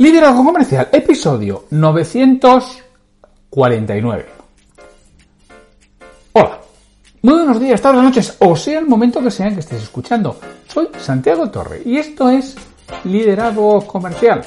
Liderazgo 0.00 0.42
Comercial, 0.42 0.88
episodio 0.92 1.66
949. 1.68 4.26
Hola, 6.32 6.58
muy 7.20 7.34
buenos 7.34 7.60
días, 7.60 7.82
tardes, 7.82 8.02
noches, 8.02 8.34
o 8.38 8.56
sea 8.56 8.78
el 8.78 8.86
momento 8.86 9.22
que 9.22 9.30
sea 9.30 9.50
que 9.50 9.60
estés 9.60 9.82
escuchando. 9.82 10.40
Soy 10.68 10.88
Santiago 10.98 11.50
Torre 11.50 11.82
y 11.84 11.98
esto 11.98 12.30
es 12.30 12.56
Liderazgo 13.04 13.86
Comercial. 13.86 14.40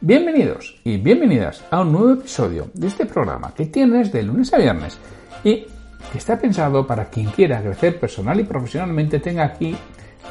Bienvenidos 0.00 0.80
y 0.82 0.96
bienvenidas 0.96 1.62
a 1.70 1.82
un 1.82 1.92
nuevo 1.92 2.14
episodio 2.14 2.68
de 2.74 2.88
este 2.88 3.06
programa 3.06 3.54
que 3.54 3.66
tienes 3.66 4.10
de 4.10 4.24
lunes 4.24 4.52
a 4.52 4.58
viernes 4.58 4.98
y 5.44 5.66
que 6.10 6.18
está 6.18 6.36
pensado 6.36 6.84
para 6.84 7.04
quien 7.04 7.26
quiera 7.26 7.62
crecer 7.62 8.00
personal 8.00 8.40
y 8.40 8.42
profesionalmente 8.42 9.20
tenga 9.20 9.44
aquí 9.44 9.76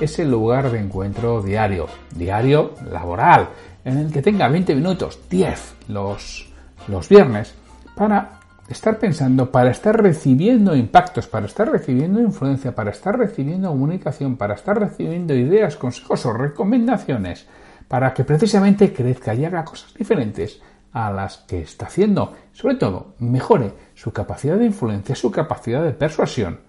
ese 0.01 0.25
lugar 0.25 0.69
de 0.69 0.79
encuentro 0.79 1.41
diario, 1.41 1.87
diario 2.13 2.73
laboral 2.91 3.47
en 3.89 3.97
el 3.97 4.11
que 4.11 4.21
tenga 4.21 4.47
20 4.47 4.75
minutos, 4.75 5.19
10 5.29 5.75
los, 5.89 6.51
los 6.87 7.09
viernes, 7.09 7.53
para 7.95 8.39
estar 8.69 8.99
pensando, 8.99 9.51
para 9.51 9.71
estar 9.71 10.01
recibiendo 10.01 10.75
impactos, 10.75 11.27
para 11.27 11.47
estar 11.47 11.69
recibiendo 11.69 12.21
influencia, 12.21 12.73
para 12.73 12.91
estar 12.91 13.17
recibiendo 13.17 13.69
comunicación, 13.69 14.37
para 14.37 14.53
estar 14.53 14.79
recibiendo 14.79 15.33
ideas, 15.33 15.75
consejos 15.75 16.25
o 16.25 16.33
recomendaciones, 16.33 17.47
para 17.87 18.13
que 18.13 18.23
precisamente 18.23 18.93
crezca 18.93 19.33
y 19.33 19.45
haga 19.45 19.65
cosas 19.65 19.93
diferentes 19.93 20.61
a 20.93 21.11
las 21.11 21.37
que 21.39 21.61
está 21.61 21.87
haciendo. 21.87 22.33
Sobre 22.51 22.75
todo, 22.75 23.15
mejore 23.19 23.73
su 23.95 24.11
capacidad 24.11 24.57
de 24.57 24.65
influencia, 24.65 25.15
su 25.15 25.31
capacidad 25.31 25.83
de 25.83 25.93
persuasión 25.93 26.59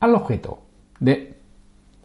al 0.00 0.14
objeto 0.14 0.62
de 1.00 1.38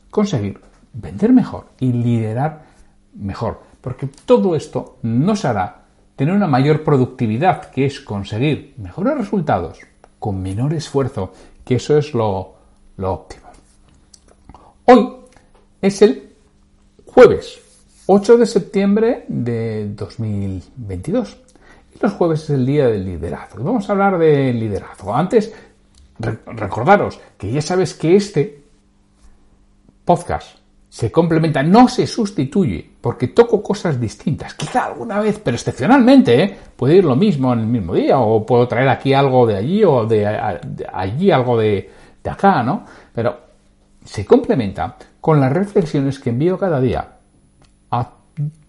conseguir 0.10 0.60
vender 0.94 1.32
mejor 1.32 1.68
y 1.80 1.92
liderar 1.94 2.66
mejor 3.14 3.69
porque 3.82 4.08
todo 4.26 4.56
esto 4.56 4.98
nos 5.04 5.46
hará 5.46 5.84
tener 6.16 6.34
una 6.34 6.48
mayor 6.48 6.84
productividad, 6.84 7.72
que 7.72 7.86
es 7.86 8.00
conseguir 8.02 8.74
mejores 8.78 9.18
resultados 9.18 9.80
con 10.20 10.42
menor 10.42 10.74
esfuerzo, 10.74 11.32
que 11.64 11.76
eso 11.76 11.98
es 11.98 12.14
lo, 12.14 12.56
óptimo. 12.98 13.48
Hoy 14.86 15.10
es 15.82 16.02
el 16.02 16.34
jueves 17.06 17.60
8 18.06 18.38
de 18.38 18.46
septiembre 18.46 19.26
de 19.30 19.94
2022. 19.96 21.38
Y 21.96 22.00
los 22.02 22.14
jueves 22.14 22.44
es 22.44 22.50
el 22.50 22.66
día 22.66 22.88
del 22.88 23.06
liderazgo. 23.06 23.64
Vamos 23.64 23.88
a 23.88 23.94
hablar 23.94 24.18
de 24.18 24.52
liderazgo. 24.52 25.16
Antes, 25.16 25.54
recordaros 26.18 27.20
que 27.38 27.52
ya 27.52 27.62
sabes 27.62 27.94
que 27.94 28.16
este 28.16 28.62
podcast 30.04 30.59
se 30.90 31.12
complementa, 31.12 31.62
no 31.62 31.88
se 31.88 32.08
sustituye, 32.08 32.90
porque 33.00 33.28
toco 33.28 33.62
cosas 33.62 34.00
distintas. 34.00 34.56
Quizá 34.56 34.86
alguna 34.86 35.20
vez, 35.20 35.40
pero 35.44 35.56
excepcionalmente, 35.56 36.44
¿eh? 36.44 36.58
puede 36.76 36.95
ir 36.95 37.06
lo 37.06 37.16
mismo 37.16 37.54
en 37.54 37.59
el 37.59 37.68
mismo 37.68 37.94
día, 37.94 38.18
o 38.20 38.44
puedo 38.44 38.68
traer 38.68 38.90
aquí 38.90 39.14
algo 39.14 39.45
de 39.45 39.56
allí 39.56 39.84
o 39.84 40.06
de, 40.06 40.26
allí 40.92 41.30
algo 41.30 41.58
de, 41.60 41.90
de 42.23 42.30
acá, 42.30 42.64
¿no? 42.64 42.86
Pero 43.14 43.38
se 44.04 44.26
complementa 44.26 44.98
con 45.22 45.39
las 45.39 45.54
reflexiones 45.54 46.20
que 46.20 46.32
envío 46.32 46.58
cada 46.58 46.82
día 46.82 47.08
a 47.92 48.11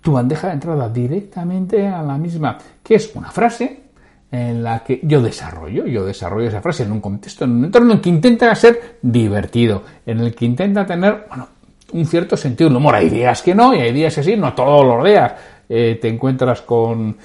tu 0.00 0.12
bandeja 0.12 0.48
de 0.48 0.54
entrada 0.54 0.88
directamente 0.90 1.86
a 1.86 2.02
la 2.02 2.18
misma, 2.18 2.58
que 2.82 2.96
es 2.96 3.14
una 3.14 3.30
frase 3.30 3.84
en 4.30 4.62
la 4.62 4.84
que 4.84 5.00
yo 5.02 5.22
desarrollo, 5.22 5.86
yo 5.86 6.04
desarrollo 6.04 6.48
esa 6.48 6.60
frase 6.60 6.84
en 6.84 6.92
un 6.92 7.00
contexto, 7.00 7.44
en 7.44 7.52
un 7.52 7.64
entorno 7.64 7.94
en 7.94 8.00
que 8.00 8.08
intenta 8.10 8.54
ser 8.54 8.98
divertido, 9.02 9.82
en 10.06 10.20
el 10.20 10.34
que 10.34 10.44
intenta 10.44 10.86
tener, 10.86 11.26
bueno, 11.28 11.48
un 11.92 12.06
cierto 12.06 12.36
sentido 12.36 12.70
del 12.70 12.76
humor. 12.76 12.94
Hay 12.94 13.08
días 13.08 13.42
que 13.42 13.54
no 13.54 13.74
y 13.74 13.80
hay 13.80 13.92
días 13.92 14.14
que 14.14 14.22
sí, 14.22 14.36
no 14.36 14.52
todos 14.54 14.84
los 14.84 15.04
días. 15.04 15.32
Eh, 15.72 16.00
te 16.02 16.08
encuentras 16.08 16.62
con, 16.62 17.16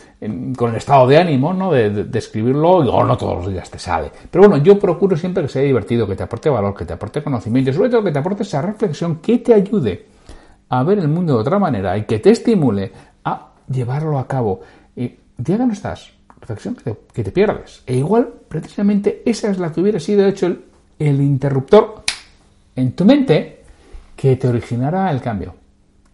con, 0.55 0.69
el 0.69 0.75
estado 0.75 1.07
de 1.07 1.17
ánimo 1.17 1.51
¿no? 1.51 1.71
de, 1.71 2.07
escribirlo 2.13 2.73
o 2.73 3.03
no 3.03 3.17
todos 3.17 3.37
los 3.37 3.51
días 3.51 3.69
te 3.71 3.79
sale. 3.79 4.11
Pero 4.29 4.47
bueno, 4.47 4.63
yo 4.63 4.77
procuro 4.77 5.17
siempre 5.17 5.41
que 5.41 5.49
sea 5.49 5.63
divertido, 5.63 6.07
que 6.07 6.15
te 6.15 6.21
aporte 6.21 6.49
valor, 6.49 6.75
que 6.75 6.85
te 6.85 6.93
aporte 6.93 7.23
conocimiento 7.23 7.71
y 7.71 7.73
sobre 7.73 7.89
todo 7.89 8.03
que 8.03 8.11
te 8.11 8.19
aporte 8.19 8.43
esa 8.43 8.61
reflexión 8.61 9.15
que 9.15 9.39
te 9.39 9.51
ayude 9.51 10.05
a 10.69 10.83
ver 10.83 10.99
el 10.99 11.07
mundo 11.07 11.33
de 11.33 11.39
otra 11.39 11.57
manera 11.57 11.97
y 11.97 12.03
que 12.03 12.19
te 12.19 12.29
estimule 12.29 12.91
a 13.23 13.47
llevarlo 13.67 14.19
a 14.19 14.27
cabo. 14.27 14.61
Y 14.95 15.15
ya 15.37 15.57
no 15.57 15.73
estás, 15.73 16.11
reflexión 16.39 16.75
que 16.75 17.23
te, 17.23 17.31
pierdes. 17.31 17.81
E 17.87 17.95
igual, 17.97 18.31
precisamente 18.47 19.23
esa 19.25 19.49
es 19.49 19.57
la 19.57 19.71
que 19.71 19.81
hubiera 19.81 19.99
sido 19.99 20.23
hecho 20.27 20.55
el 20.99 21.21
interruptor 21.21 22.03
en 22.75 22.91
tu 22.91 23.05
mente 23.05 23.63
que 24.15 24.35
te 24.35 24.47
originará 24.47 25.11
el 25.11 25.21
cambio. 25.21 25.55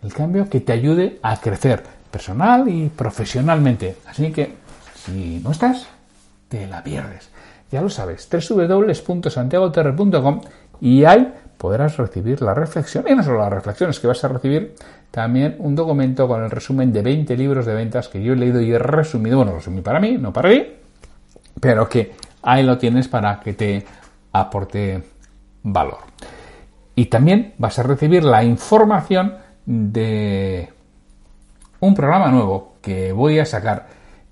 El 0.03 0.13
cambio 0.13 0.49
que 0.49 0.59
te 0.61 0.73
ayude 0.73 1.19
a 1.21 1.39
crecer 1.39 1.83
personal 2.09 2.67
y 2.67 2.89
profesionalmente. 2.89 3.97
Así 4.07 4.31
que, 4.31 4.55
si 4.95 5.39
no 5.43 5.51
estás, 5.51 5.87
te 6.47 6.65
la 6.67 6.83
pierdes. 6.83 7.29
Ya 7.71 7.81
lo 7.81 7.89
sabes, 7.89 8.27
www.santiagoterre.com 8.29 10.41
y 10.81 11.05
ahí 11.05 11.33
podrás 11.57 11.95
recibir 11.97 12.41
la 12.41 12.55
reflexión, 12.55 13.05
y 13.07 13.13
no 13.13 13.21
solo 13.21 13.37
las 13.37 13.53
reflexiones, 13.53 13.99
que 13.99 14.07
vas 14.07 14.23
a 14.23 14.27
recibir 14.27 14.73
también 15.11 15.57
un 15.59 15.75
documento 15.75 16.27
con 16.27 16.43
el 16.43 16.49
resumen 16.49 16.91
de 16.91 17.03
20 17.03 17.37
libros 17.37 17.67
de 17.67 17.75
ventas 17.75 18.07
que 18.07 18.21
yo 18.21 18.33
he 18.33 18.35
leído 18.35 18.59
y 18.59 18.71
he 18.71 18.79
resumido, 18.79 19.37
bueno, 19.37 19.53
resumí 19.53 19.81
para 19.81 19.99
mí, 19.99 20.17
no 20.17 20.33
para 20.33 20.49
mí, 20.49 20.65
pero 21.59 21.87
que 21.87 22.13
ahí 22.41 22.63
lo 22.63 22.79
tienes 22.79 23.07
para 23.07 23.39
que 23.39 23.53
te 23.53 23.85
aporte 24.31 25.03
valor. 25.61 25.99
Y 26.95 27.05
también 27.05 27.53
vas 27.57 27.79
a 27.79 27.83
recibir 27.83 28.23
la 28.23 28.43
información 28.43 29.35
de 29.65 30.69
un 31.79 31.95
programa 31.95 32.29
nuevo 32.29 32.75
que 32.81 33.11
voy 33.11 33.39
a 33.39 33.45
sacar 33.45 33.87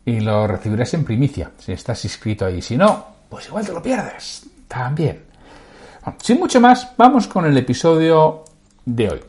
y 0.06 0.20
lo 0.20 0.48
recibirás 0.48 0.94
en 0.94 1.04
primicia 1.04 1.52
si 1.58 1.72
estás 1.72 2.04
inscrito 2.04 2.46
ahí. 2.46 2.62
Si 2.62 2.76
no, 2.76 3.06
pues 3.30 3.48
igual 3.48 3.66
te 3.66 3.74
lo 3.74 3.82
pierdes. 3.82 4.48
También. 4.68 5.24
sin 6.22 6.40
mucho 6.40 6.60
más, 6.60 6.92
vamos 6.98 7.28
con 7.28 7.46
el 7.46 7.58
episodio 7.58 8.44
de 8.86 9.10
hoy. 9.10 9.20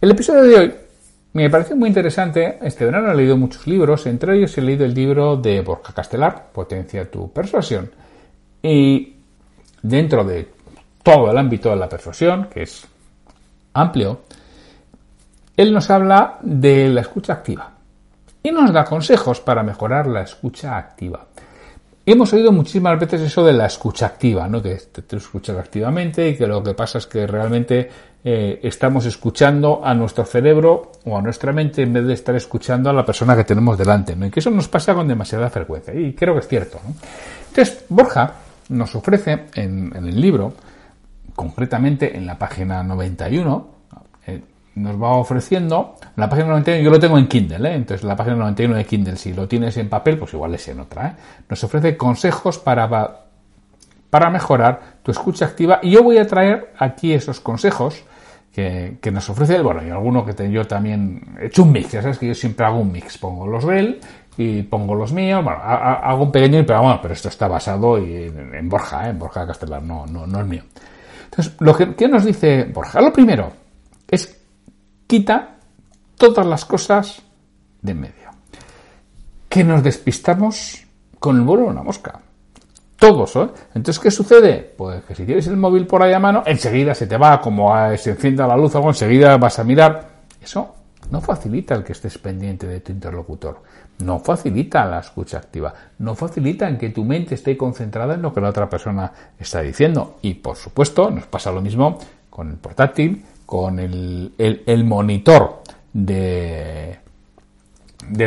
El 0.00 0.10
episodio 0.10 0.42
de 0.42 0.56
hoy 0.56 0.74
me 1.32 1.48
parece 1.48 1.74
muy 1.74 1.88
interesante. 1.88 2.58
Este 2.62 2.84
verano 2.84 3.10
he 3.10 3.14
leído 3.14 3.36
muchos 3.36 3.66
libros, 3.66 4.06
entre 4.06 4.36
ellos 4.36 4.56
he 4.58 4.62
leído 4.62 4.84
el 4.84 4.94
libro 4.94 5.36
de 5.36 5.60
Borja 5.62 5.92
Castelar, 5.92 6.50
Potencia 6.52 7.10
tu 7.10 7.32
persuasión. 7.32 7.90
Y 8.62 9.16
dentro 9.82 10.24
de 10.24 10.48
todo 11.02 11.30
el 11.30 11.38
ámbito 11.38 11.70
de 11.70 11.76
la 11.76 11.88
persuasión, 11.88 12.48
que 12.52 12.62
es 12.62 12.86
amplio, 13.74 14.22
él 15.56 15.72
nos 15.72 15.90
habla 15.90 16.38
de 16.42 16.88
la 16.88 17.02
escucha 17.02 17.34
activa 17.34 17.70
y 18.42 18.50
nos 18.50 18.72
da 18.72 18.84
consejos 18.84 19.40
para 19.40 19.62
mejorar 19.62 20.06
la 20.06 20.22
escucha 20.22 20.76
activa. 20.76 21.26
Hemos 22.04 22.32
oído 22.32 22.50
muchísimas 22.50 22.98
veces 22.98 23.20
eso 23.20 23.44
de 23.44 23.52
la 23.52 23.66
escucha 23.66 24.06
activa, 24.06 24.48
¿no? 24.48 24.60
que 24.60 24.74
te, 24.74 25.16
escuchas 25.16 25.56
activamente 25.56 26.30
y 26.30 26.36
que 26.36 26.48
lo 26.48 26.60
que 26.60 26.74
pasa 26.74 26.98
es 26.98 27.06
que 27.06 27.28
realmente 27.28 27.88
eh, 28.24 28.58
estamos 28.64 29.06
escuchando 29.06 29.82
a 29.84 29.94
nuestro 29.94 30.24
cerebro 30.24 30.90
o 31.04 31.16
a 31.16 31.22
nuestra 31.22 31.52
mente 31.52 31.82
en 31.82 31.92
vez 31.92 32.04
de 32.04 32.14
estar 32.14 32.34
escuchando 32.34 32.90
a 32.90 32.92
la 32.92 33.06
persona 33.06 33.36
que 33.36 33.44
tenemos 33.44 33.78
delante, 33.78 34.16
¿no? 34.16 34.26
y 34.26 34.30
que 34.30 34.40
eso 34.40 34.50
nos 34.50 34.66
pasa 34.66 34.94
con 34.94 35.06
demasiada 35.06 35.48
frecuencia, 35.48 35.94
y 35.94 36.12
creo 36.12 36.34
que 36.34 36.40
es 36.40 36.48
cierto. 36.48 36.80
Entonces, 37.50 37.84
Borja 37.88 38.34
nos 38.70 38.92
ofrece 38.96 39.44
en 39.54 39.92
el 39.94 40.20
libro 40.20 40.54
concretamente 41.42 42.16
en 42.16 42.24
la 42.24 42.38
página 42.38 42.84
91, 42.84 43.66
eh, 44.28 44.40
nos 44.76 45.02
va 45.02 45.16
ofreciendo, 45.16 45.96
la 46.14 46.28
página 46.28 46.50
91 46.50 46.84
yo 46.84 46.90
lo 46.90 47.00
tengo 47.00 47.18
en 47.18 47.26
Kindle, 47.26 47.68
¿eh? 47.68 47.74
entonces 47.74 48.04
la 48.04 48.14
página 48.14 48.36
91 48.36 48.76
de 48.76 48.84
Kindle, 48.84 49.16
si 49.16 49.32
lo 49.34 49.48
tienes 49.48 49.76
en 49.76 49.88
papel, 49.88 50.18
pues 50.18 50.32
igual 50.34 50.54
es 50.54 50.68
en 50.68 50.78
otra, 50.78 51.08
¿eh? 51.08 51.12
nos 51.48 51.64
ofrece 51.64 51.96
consejos 51.96 52.58
para, 52.58 53.26
para 54.08 54.30
mejorar 54.30 54.98
tu 55.02 55.10
escucha 55.10 55.46
activa 55.46 55.80
y 55.82 55.90
yo 55.90 56.04
voy 56.04 56.18
a 56.18 56.26
traer 56.28 56.72
aquí 56.78 57.12
esos 57.12 57.40
consejos 57.40 58.04
que, 58.52 59.10
nos 59.12 59.28
ofrece 59.28 59.60
bueno, 59.62 59.84
y 59.84 59.90
alguno 59.90 60.24
que 60.24 60.48
yo 60.48 60.64
también 60.64 61.36
he 61.40 61.46
hecho 61.46 61.64
un 61.64 61.72
mix, 61.72 61.90
ya 61.90 62.02
sabes 62.02 62.18
que 62.18 62.28
yo 62.28 62.34
siempre 62.34 62.64
hago 62.64 62.78
un 62.78 62.92
mix, 62.92 63.18
pongo 63.18 63.48
los 63.48 63.66
de 63.66 63.80
él 63.80 64.00
y 64.36 64.62
pongo 64.62 64.94
los 64.94 65.12
míos, 65.12 65.42
bueno, 65.42 65.58
hago 65.60 66.22
un 66.22 66.30
pequeño, 66.30 66.64
pero 66.64 66.82
bueno, 66.82 67.00
pero 67.02 67.14
esto 67.14 67.28
está 67.28 67.48
basado 67.48 67.98
en, 67.98 68.68
Borja, 68.68 69.08
en 69.08 69.18
Borja 69.18 69.44
Castelar, 69.44 69.82
no, 69.82 70.06
no, 70.06 70.26
no 70.26 70.40
es 70.40 70.46
mío. 70.46 70.62
Entonces, 71.32 71.54
lo 71.60 71.74
que, 71.74 72.08
nos 72.08 72.26
dice 72.26 72.64
Borja, 72.64 73.00
lo 73.00 73.10
primero 73.10 73.50
es 74.06 74.38
quita 75.06 75.56
todas 76.18 76.46
las 76.46 76.66
cosas 76.66 77.22
de 77.80 77.92
en 77.92 78.00
medio. 78.00 78.30
Que 79.48 79.64
nos 79.64 79.82
despistamos 79.82 80.84
con 81.18 81.36
el 81.36 81.42
vuelo 81.42 81.64
de 81.64 81.68
una 81.70 81.82
mosca. 81.82 82.20
Todos, 82.96 83.34
¿eh? 83.36 83.48
Entonces, 83.74 83.98
¿qué 83.98 84.10
sucede? 84.10 84.74
Pues 84.76 85.04
que 85.04 85.14
si 85.14 85.24
tienes 85.24 85.46
el 85.46 85.56
móvil 85.56 85.86
por 85.86 86.02
ahí 86.02 86.12
a 86.12 86.18
mano, 86.18 86.42
enseguida 86.44 86.94
se 86.94 87.06
te 87.06 87.16
va, 87.16 87.40
como 87.40 87.74
se 87.96 88.10
encienda 88.10 88.46
la 88.46 88.56
luz 88.56 88.74
o 88.74 88.86
enseguida 88.86 89.38
vas 89.38 89.58
a 89.58 89.64
mirar. 89.64 90.10
Eso 90.40 90.81
no 91.12 91.20
facilita 91.20 91.74
el 91.74 91.84
que 91.84 91.92
estés 91.92 92.16
pendiente 92.16 92.66
de 92.66 92.80
tu 92.80 92.90
interlocutor. 92.90 93.62
No 93.98 94.18
facilita 94.18 94.86
la 94.86 95.00
escucha 95.00 95.36
activa. 95.36 95.74
No 95.98 96.14
facilita 96.14 96.66
en 96.66 96.78
que 96.78 96.88
tu 96.88 97.04
mente 97.04 97.34
esté 97.34 97.54
concentrada 97.54 98.14
en 98.14 98.22
lo 98.22 98.32
que 98.32 98.40
la 98.40 98.48
otra 98.48 98.70
persona 98.70 99.12
está 99.38 99.60
diciendo. 99.60 100.16
Y 100.22 100.32
por 100.32 100.56
supuesto, 100.56 101.10
nos 101.10 101.26
pasa 101.26 101.52
lo 101.52 101.60
mismo 101.60 101.98
con 102.30 102.48
el 102.48 102.56
portátil, 102.56 103.26
con 103.44 103.78
el, 103.78 104.84
monitor 104.86 105.62
de 105.92 106.98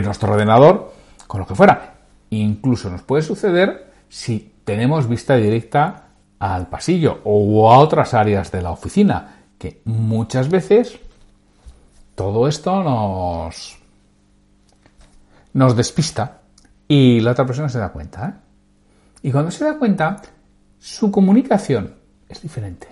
nuestro 0.03 0.33
ordenador, 0.33 0.93
con 1.25 1.39
lo 1.39 1.47
que 1.47 1.55
fuera. 1.55 1.95
Incluso 2.29 2.91
nos 2.91 3.01
puede 3.01 3.23
suceder 3.23 3.93
si 4.09 4.53
tenemos 4.63 5.09
vista 5.09 5.35
directa 5.37 6.09
al 6.37 6.67
pasillo 6.67 7.19
o 7.23 7.73
a 7.73 7.79
otras 7.79 8.13
áreas 8.13 8.51
de 8.51 8.61
la 8.61 8.69
oficina, 8.69 9.37
que 9.57 9.81
muchas 9.85 10.49
veces 10.49 10.99
todo 12.15 12.47
esto 12.47 12.81
nos, 15.53 15.75
despista 15.75 16.39
y 16.87 17.19
la 17.19 17.31
otra 17.31 17.45
persona 17.45 17.69
se 17.69 17.79
da 17.79 17.89
cuenta. 17.89 18.27
¿eh? 18.27 18.33
Y 19.23 19.31
cuando 19.31 19.51
se 19.51 19.65
da 19.65 19.77
cuenta, 19.77 20.21
su 20.79 21.11
comunicación 21.11 21.93
es 22.29 22.41
diferente. 22.41 22.87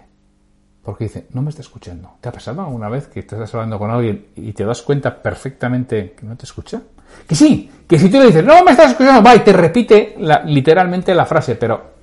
Porque 0.84 1.06
dice, 1.06 1.28
no 1.32 1.42
me 1.42 1.50
está 1.50 1.62
escuchando. 1.62 2.18
¿Te 2.20 2.28
ha 2.28 2.32
pasado 2.34 2.62
alguna 2.62 2.90
vez 2.90 3.08
que 3.08 3.22
estás 3.22 3.54
hablando 3.54 3.80
con 3.80 3.90
alguien 3.90 4.28
y 4.36 4.52
te 4.52 4.66
das 4.66 4.82
cuenta 4.82 5.22
perfectamente 5.22 6.12
que 6.12 6.26
no 6.26 6.36
te 6.36 6.44
escucha? 6.44 6.82
Que 7.26 7.36
sí, 7.36 7.72
que 7.88 7.98
si 7.98 8.10
tú 8.10 8.18
le 8.20 8.26
dices, 8.26 8.44
no 8.44 8.62
me 8.66 8.72
estás 8.72 8.92
escuchando, 8.92 9.24
va 9.24 9.36
y 9.36 9.40
te 9.40 9.54
repite 9.54 10.18
literalmente 10.46 11.16
la 11.16 11.26
frase, 11.26 11.56
pero 11.56 11.94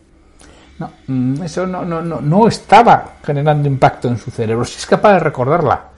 no, 0.79 0.91
mm, 1.09 1.43
eso 1.43 1.67
no, 1.67 1.85
no, 1.85 2.01
no, 2.01 2.23
no 2.23 2.49
estaba 2.49 3.17
generando 3.23 3.69
impacto 3.69 4.09
en 4.09 4.17
su 4.17 4.31
cerebro. 4.31 4.65
Si 4.65 4.79
es 4.79 4.87
capaz 4.87 5.13
de 5.13 5.19
recordarla, 5.19 5.90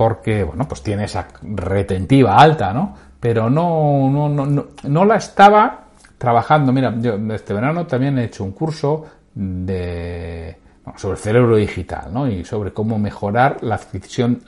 porque, 0.00 0.44
bueno, 0.44 0.66
pues 0.66 0.82
tiene 0.82 1.04
esa 1.04 1.28
retentiva 1.42 2.34
alta, 2.38 2.72
¿no? 2.72 2.96
Pero 3.20 3.50
no, 3.50 4.08
no, 4.10 4.30
no, 4.30 4.68
no, 4.82 5.04
la 5.04 5.16
estaba 5.16 5.88
trabajando. 6.16 6.72
Mira, 6.72 6.94
yo 6.98 7.16
este 7.34 7.52
verano 7.52 7.86
también 7.86 8.18
he 8.18 8.24
hecho 8.24 8.42
un 8.42 8.52
curso 8.52 9.04
de 9.34 10.56
sobre 10.96 11.18
el 11.18 11.22
cerebro 11.22 11.56
digital, 11.56 12.10
¿no? 12.14 12.26
Y 12.26 12.46
sobre 12.46 12.72
cómo 12.72 12.98
mejorar 12.98 13.58
la 13.60 13.74
adquisición, 13.74 14.40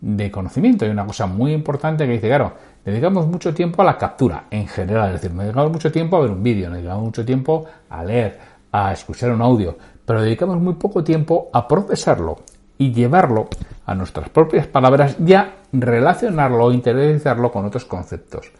de 0.00 0.30
conocimiento. 0.30 0.86
Hay 0.86 0.90
una 0.90 1.04
cosa 1.04 1.26
muy 1.26 1.52
importante 1.52 2.06
que 2.06 2.12
dice, 2.12 2.28
claro, 2.28 2.54
dedicamos 2.86 3.26
mucho 3.26 3.52
tiempo 3.52 3.82
a 3.82 3.84
la 3.84 3.98
captura 3.98 4.44
en 4.50 4.66
general, 4.66 5.14
es 5.14 5.20
decir, 5.20 5.36
dedicamos 5.36 5.72
mucho 5.72 5.92
tiempo 5.92 6.16
a 6.16 6.20
ver 6.20 6.30
un 6.30 6.42
vídeo, 6.42 6.70
dedicamos 6.70 7.04
mucho 7.04 7.22
tiempo 7.22 7.66
a 7.90 8.02
leer, 8.02 8.38
a 8.72 8.92
escuchar 8.92 9.30
un 9.30 9.42
audio, 9.42 9.76
pero 10.06 10.22
dedicamos 10.22 10.56
muy 10.56 10.72
poco 10.76 11.04
tiempo 11.04 11.50
a 11.52 11.68
procesarlo 11.68 12.38
y 12.78 12.92
llevarlo 12.92 13.48
a 13.84 13.94
nuestras 13.94 14.28
propias 14.28 14.66
palabras 14.66 15.16
y 15.24 15.32
a 15.34 15.56
relacionarlo 15.72 16.64
o 16.64 16.72
interiorizarlo 16.72 17.50
con 17.50 17.64
otros 17.64 17.84
conceptos. 17.84 18.50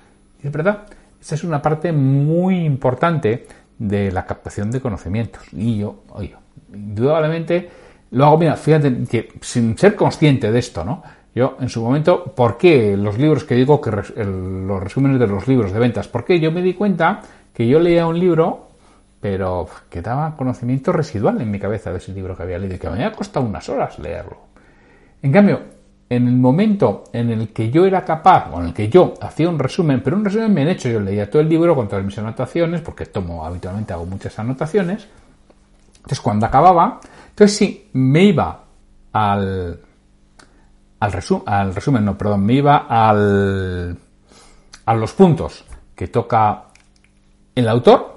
Es 0.43 0.53
verdad, 0.53 0.87
esa 1.21 1.35
es 1.35 1.45
una 1.45 1.61
parte 1.61 1.93
muy 1.93 2.65
importante 2.65 3.47
de 3.79 4.13
la 4.13 4.25
captación 4.25 4.71
de 4.71 4.81
conocimientos. 4.81 5.43
Y 5.53 5.79
yo, 5.79 6.05
oye, 6.11 6.35
indudablemente 6.73 7.69
lo 8.13 8.27
hago, 8.27 8.39
mira, 8.39 8.57
fíjate 8.57 9.05
que 9.05 9.29
sin 9.41 9.77
ser 9.77 9.97
consciente 9.97 10.51
de 10.53 10.59
esto, 10.59 10.85
¿no? 10.85 11.03
Yo, 11.35 11.57
en 11.61 11.69
su 11.69 11.83
momento, 11.83 12.25
¿por 12.25 12.57
qué 12.57 12.97
los 12.97 13.19
libros 13.19 13.45
que 13.45 13.55
digo 13.55 13.79
que 13.81 13.91
los 13.91 14.83
resúmenes 14.83 15.19
de 15.19 15.27
los 15.27 15.47
libros 15.47 15.73
de 15.73 15.79
ventas? 15.79 16.09
Porque 16.09 16.41
yo 16.41 16.51
me 16.51 16.63
di 16.63 16.73
cuenta 16.73 17.21
que 17.53 17.67
yo 17.67 17.79
leía 17.79 18.07
un 18.07 18.19
libro, 18.19 18.69
pero 19.21 19.67
que 19.89 20.03
daba 20.03 20.37
conocimiento 20.37 20.93
residual 20.93 21.41
en 21.41 21.51
mi 21.51 21.59
cabeza 21.59 21.91
de 21.91 21.99
ese 21.99 22.13
libro 22.13 22.37
que 22.37 22.43
había 22.43 22.59
leído 22.59 22.79
que 22.79 22.89
me 22.89 22.95
había 22.95 23.13
costado 23.13 23.47
unas 23.47 23.69
horas 23.69 23.99
leerlo. 23.99 24.39
En 25.23 25.33
cambio, 25.33 25.61
en 26.09 26.29
el 26.29 26.37
momento 26.37 27.05
en 27.13 27.31
el 27.31 27.53
que 27.53 27.71
yo 27.71 27.85
era 27.85 28.05
capaz, 28.05 28.51
o 28.53 28.61
en 28.61 28.67
el 28.67 28.75
que 28.75 28.89
yo 28.89 29.15
hacía 29.21 29.49
un 29.49 29.59
resumen, 29.59 30.03
pero 30.03 30.17
un 30.17 30.25
resumen 30.25 30.55
bien 30.55 30.69
hecho, 30.69 30.89
yo 30.89 31.01
leía 31.01 31.29
todo 31.29 31.43
el 31.43 31.49
libro 31.49 31.75
con 31.75 31.89
todas 31.89 32.05
mis 32.05 32.17
anotaciones, 32.19 32.81
porque 32.81 33.07
tomo, 33.07 33.45
habitualmente 33.45 33.93
hago 33.93 34.07
muchas 34.07 34.39
anotaciones, 34.39 35.09
entonces 35.97 36.21
cuando 36.21 36.47
acababa, 36.47 37.01
entonces 37.31 37.57
sí, 37.57 37.91
me 37.95 38.25
iba 38.25 38.65
al, 39.13 39.81
al, 41.01 41.13
al 41.47 41.75
resumen, 41.75 42.05
no, 42.05 42.17
perdón, 42.17 42.45
me 42.45 42.53
iba 42.53 42.87
al, 42.89 43.97
a 44.85 44.95
los 44.95 45.13
puntos 45.13 45.65
que 45.97 46.07
toca 46.07 46.67
el 47.57 47.69
autor, 47.69 48.16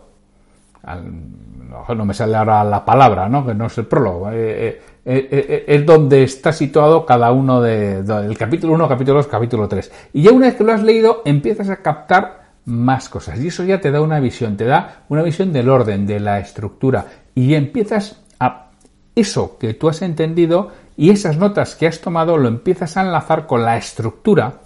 no 0.96 2.06
me 2.06 2.14
sale 2.14 2.36
ahora 2.36 2.64
la 2.64 2.84
palabra, 2.84 3.30
¿no? 3.30 3.46
que 3.46 3.54
no 3.54 3.68
es 3.68 3.78
el 3.78 3.86
prólogo, 3.86 4.32
eh, 4.32 4.82
eh, 5.06 5.28
eh, 5.32 5.66
es 5.68 5.86
donde 5.86 6.24
está 6.24 6.52
situado 6.52 7.06
cada 7.06 7.32
uno 7.32 7.62
de, 7.62 8.00
el 8.00 8.38
capítulo 8.38 8.74
1, 8.74 8.88
capítulo 8.88 9.18
2, 9.18 9.28
capítulo 9.28 9.68
3. 9.68 9.92
Y 10.14 10.24
ya 10.24 10.32
una 10.32 10.48
vez 10.48 10.56
que 10.56 10.64
lo 10.64 10.74
has 10.74 10.84
leído, 10.84 11.22
empiezas 11.26 11.70
a 11.70 11.78
captar 11.78 12.50
más 12.66 13.10
cosas. 13.10 13.40
Y 13.40 13.48
eso 13.48 13.64
ya 13.64 13.82
te 13.82 13.92
da 13.92 14.02
una 14.02 14.20
visión, 14.20 14.58
te 14.58 14.66
da 14.66 15.04
una 15.10 15.24
visión 15.24 15.52
del 15.52 15.70
orden, 15.70 16.06
de 16.06 16.20
la 16.20 16.40
estructura. 16.40 17.06
Y 17.34 17.56
empiezas 17.56 18.22
a 18.40 18.70
eso 19.16 19.58
que 19.58 19.74
tú 19.74 19.90
has 19.90 20.02
entendido 20.02 20.72
y 20.96 21.10
esas 21.12 21.38
notas 21.38 21.76
que 21.76 21.88
has 21.88 22.02
tomado 22.02 22.38
lo 22.38 22.48
empiezas 22.48 22.98
a 22.98 23.02
enlazar 23.02 23.48
con 23.48 23.64
la 23.64 23.78
estructura 23.78 24.60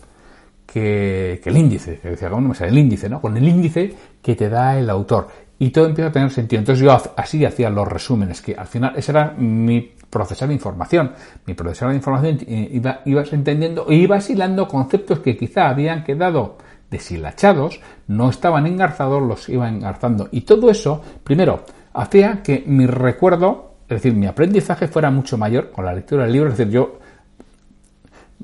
que, 0.65 1.39
el 1.45 1.57
índice, 1.57 1.99
que 1.99 2.09
decía, 2.09 2.29
¿cómo 2.29 2.53
El 2.59 2.77
índice, 2.77 3.07
¿no? 3.07 3.21
Con 3.21 3.37
el 3.37 3.47
índice 3.47 3.93
que 4.21 4.35
te 4.35 4.49
da 4.49 4.77
el 4.77 4.89
autor. 4.89 5.27
Y 5.59 5.69
todo 5.69 5.85
empieza 5.85 6.09
a 6.09 6.11
tener 6.11 6.29
sentido. 6.31 6.59
Entonces 6.59 6.83
yo 6.83 6.97
así 7.15 7.45
hacía 7.45 7.69
los 7.69 7.87
resúmenes, 7.87 8.41
que 8.41 8.55
al 8.55 8.67
final 8.67 8.93
ese 8.95 9.11
era 9.11 9.33
mi 9.37 9.93
procesar 10.09 10.47
de 10.47 10.55
información. 10.55 11.11
Mi 11.45 11.53
procesar 11.53 11.89
de 11.89 11.95
información 11.95 12.39
iba, 12.47 13.01
ibas 13.05 13.31
entendiendo, 13.33 13.85
ibas 13.89 14.29
hilando 14.29 14.67
conceptos 14.67 15.19
que 15.19 15.37
quizá 15.37 15.69
habían 15.69 16.03
quedado 16.03 16.57
deshilachados, 16.89 17.79
no 18.07 18.29
estaban 18.29 18.67
engarzados, 18.67 19.21
los 19.21 19.49
iba 19.49 19.67
engarzando. 19.67 20.29
Y 20.31 20.41
todo 20.41 20.69
eso, 20.69 21.01
primero, 21.23 21.63
hacía 21.93 22.43
que 22.43 22.63
mi 22.67 22.85
recuerdo 22.85 23.73
es 23.83 24.01
decir, 24.01 24.13
mi 24.13 24.25
aprendizaje 24.25 24.87
fuera 24.87 25.11
mucho 25.11 25.37
mayor 25.37 25.69
con 25.69 25.85
la 25.85 25.93
lectura 25.93 26.23
del 26.23 26.33
libro. 26.33 26.49
Es 26.49 26.57
decir, 26.57 26.73
yo, 26.73 26.99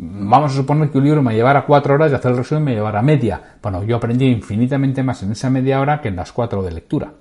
vamos 0.01 0.53
a 0.53 0.55
suponer 0.55 0.89
que 0.89 0.97
un 0.97 1.03
libro 1.03 1.21
me 1.21 1.35
llevara 1.35 1.65
cuatro 1.65 1.95
horas 1.95 2.11
y 2.11 2.15
hacer 2.15 2.31
el 2.31 2.37
resumen 2.37 2.63
me 2.63 2.73
llevara 2.73 3.01
media. 3.01 3.57
Bueno, 3.61 3.83
yo 3.83 3.97
aprendí 3.97 4.27
infinitamente 4.27 5.03
más 5.03 5.21
en 5.23 5.33
esa 5.33 5.49
media 5.49 5.81
hora 5.81 5.99
que 5.99 6.07
en 6.07 6.15
las 6.15 6.31
cuatro 6.31 6.63
de 6.63 6.71
lectura. 6.71 7.13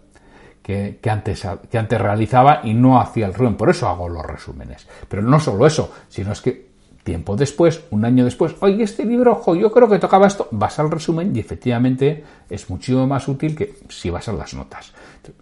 Que, 0.63 1.01
antes, 1.11 1.47
que 1.71 1.79
antes 1.79 1.99
realizaba 1.99 2.61
y 2.63 2.75
no 2.75 3.01
hacía 3.01 3.27
el 3.27 3.33
resumen. 3.33 3.57
Por 3.57 3.71
eso 3.71 3.89
hago 3.89 4.07
los 4.09 4.25
resúmenes. 4.25 4.87
Pero 5.09 5.23
no 5.23 5.41
solo 5.41 5.67
eso, 5.67 5.91
sino 6.09 6.31
es 6.33 6.43
que 6.43 6.69
tiempo 7.03 7.37
después, 7.37 7.85
un 7.91 8.05
año 8.05 8.23
después, 8.23 8.55
oye, 8.61 8.83
este 8.83 9.07
libro, 9.07 9.33
ojo, 9.33 9.57
yo 9.57 9.73
creo 9.73 9.89
que 9.89 9.99
tocaba 9.99 10.27
esto, 10.27 10.47
vas 10.51 10.79
al 10.79 10.91
resumen 10.91 11.35
y 11.35 11.41
efectivamente 11.41 12.23
es 12.51 12.69
muchísimo 12.69 13.07
más 13.07 13.27
útil 13.29 13.57
que 13.57 13.77
si 13.89 14.11
vas 14.11 14.29
a 14.29 14.35
las 14.35 14.53
notas. 14.53 14.93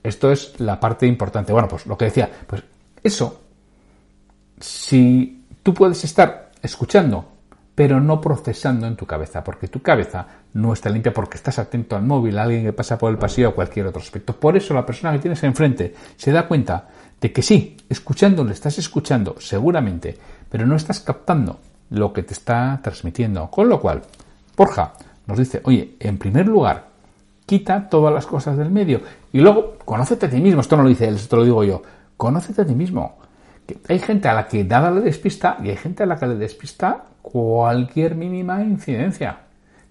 Esto 0.00 0.30
es 0.30 0.60
la 0.60 0.78
parte 0.78 1.06
importante. 1.06 1.52
Bueno, 1.52 1.66
pues 1.66 1.86
lo 1.86 1.98
que 1.98 2.04
decía, 2.04 2.30
pues 2.46 2.62
eso, 3.02 3.40
si 4.60 5.44
tú 5.64 5.74
puedes 5.74 6.04
estar 6.04 6.52
escuchando, 6.62 7.35
pero 7.76 8.00
no 8.00 8.22
procesando 8.22 8.86
en 8.86 8.96
tu 8.96 9.04
cabeza, 9.04 9.44
porque 9.44 9.68
tu 9.68 9.82
cabeza 9.82 10.26
no 10.54 10.72
está 10.72 10.88
limpia 10.88 11.12
porque 11.12 11.36
estás 11.36 11.58
atento 11.58 11.94
al 11.94 12.02
móvil, 12.02 12.38
a 12.38 12.44
alguien 12.44 12.64
que 12.64 12.72
pasa 12.72 12.96
por 12.96 13.10
el 13.10 13.18
pasillo 13.18 13.50
o 13.50 13.54
cualquier 13.54 13.86
otro 13.86 14.00
aspecto. 14.00 14.34
Por 14.34 14.56
eso 14.56 14.72
la 14.72 14.86
persona 14.86 15.12
que 15.12 15.18
tienes 15.18 15.42
enfrente 15.44 15.94
se 16.16 16.32
da 16.32 16.48
cuenta 16.48 16.88
de 17.20 17.30
que 17.30 17.42
sí, 17.42 17.76
escuchando 17.88 18.42
le 18.44 18.54
estás 18.54 18.78
escuchando 18.78 19.36
seguramente, 19.38 20.16
pero 20.50 20.66
no 20.66 20.74
estás 20.74 21.00
captando 21.00 21.60
lo 21.90 22.14
que 22.14 22.22
te 22.22 22.32
está 22.32 22.80
transmitiendo. 22.82 23.50
Con 23.50 23.68
lo 23.68 23.78
cual, 23.78 24.00
Borja 24.56 24.94
nos 25.26 25.38
dice, 25.38 25.60
oye, 25.64 25.96
en 26.00 26.16
primer 26.16 26.48
lugar, 26.48 26.86
quita 27.44 27.90
todas 27.90 28.14
las 28.14 28.24
cosas 28.24 28.56
del 28.56 28.70
medio 28.70 29.02
y 29.34 29.40
luego 29.40 29.76
conócete 29.84 30.24
a 30.24 30.30
ti 30.30 30.40
mismo. 30.40 30.62
Esto 30.62 30.78
no 30.78 30.82
lo 30.82 30.88
dice 30.88 31.08
él, 31.08 31.16
esto 31.16 31.36
lo 31.36 31.44
digo 31.44 31.62
yo. 31.62 31.82
Conócete 32.16 32.62
a 32.62 32.66
ti 32.66 32.74
mismo. 32.74 33.18
Hay 33.88 33.98
gente 33.98 34.28
a 34.28 34.34
la 34.34 34.46
que 34.46 34.64
nada 34.64 34.90
le 34.90 35.00
despista 35.00 35.58
y 35.62 35.70
hay 35.70 35.76
gente 35.76 36.02
a 36.02 36.06
la 36.06 36.16
que 36.16 36.26
le 36.26 36.36
despista 36.36 37.04
cualquier 37.22 38.14
mínima 38.14 38.62
incidencia. 38.62 39.38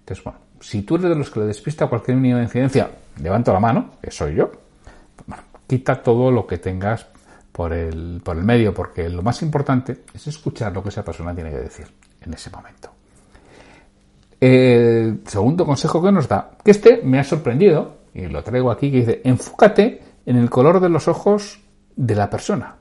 Entonces, 0.00 0.24
bueno, 0.24 0.38
si 0.60 0.82
tú 0.82 0.96
eres 0.96 1.10
de 1.10 1.16
los 1.16 1.30
que 1.30 1.40
le 1.40 1.46
despista 1.46 1.86
cualquier 1.86 2.16
mínima 2.16 2.42
incidencia, 2.42 2.90
levanto 3.22 3.52
la 3.52 3.60
mano, 3.60 3.90
que 4.00 4.10
soy 4.10 4.34
yo. 4.34 4.50
Bueno, 5.26 5.42
quita 5.66 6.02
todo 6.02 6.30
lo 6.30 6.46
que 6.46 6.58
tengas 6.58 7.06
por 7.52 7.72
el, 7.72 8.20
por 8.24 8.36
el 8.36 8.44
medio, 8.44 8.72
porque 8.72 9.08
lo 9.08 9.22
más 9.22 9.42
importante 9.42 10.04
es 10.14 10.26
escuchar 10.26 10.72
lo 10.72 10.82
que 10.82 10.90
esa 10.90 11.04
persona 11.04 11.34
tiene 11.34 11.50
que 11.50 11.58
decir 11.58 11.86
en 12.20 12.34
ese 12.34 12.50
momento. 12.50 12.90
El 14.40 15.22
segundo 15.26 15.64
consejo 15.64 16.02
que 16.02 16.12
nos 16.12 16.28
da, 16.28 16.50
que 16.62 16.70
este 16.70 17.00
me 17.02 17.18
ha 17.18 17.24
sorprendido, 17.24 17.96
y 18.14 18.26
lo 18.26 18.42
traigo 18.42 18.70
aquí, 18.70 18.90
que 18.90 18.98
dice, 18.98 19.20
enfócate 19.24 20.02
en 20.24 20.36
el 20.36 20.50
color 20.50 20.80
de 20.80 20.88
los 20.88 21.08
ojos 21.08 21.60
de 21.94 22.14
la 22.14 22.28
persona. 22.28 22.76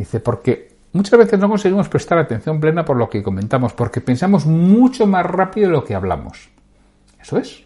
Dice, 0.00 0.18
porque 0.18 0.76
muchas 0.94 1.18
veces 1.18 1.38
no 1.38 1.46
conseguimos 1.46 1.90
prestar 1.90 2.16
atención 2.16 2.58
plena 2.58 2.86
por 2.86 2.96
lo 2.96 3.10
que 3.10 3.22
comentamos, 3.22 3.74
porque 3.74 4.00
pensamos 4.00 4.46
mucho 4.46 5.06
más 5.06 5.26
rápido 5.26 5.68
de 5.68 5.74
lo 5.74 5.84
que 5.84 5.94
hablamos. 5.94 6.48
Eso 7.20 7.36
es. 7.36 7.64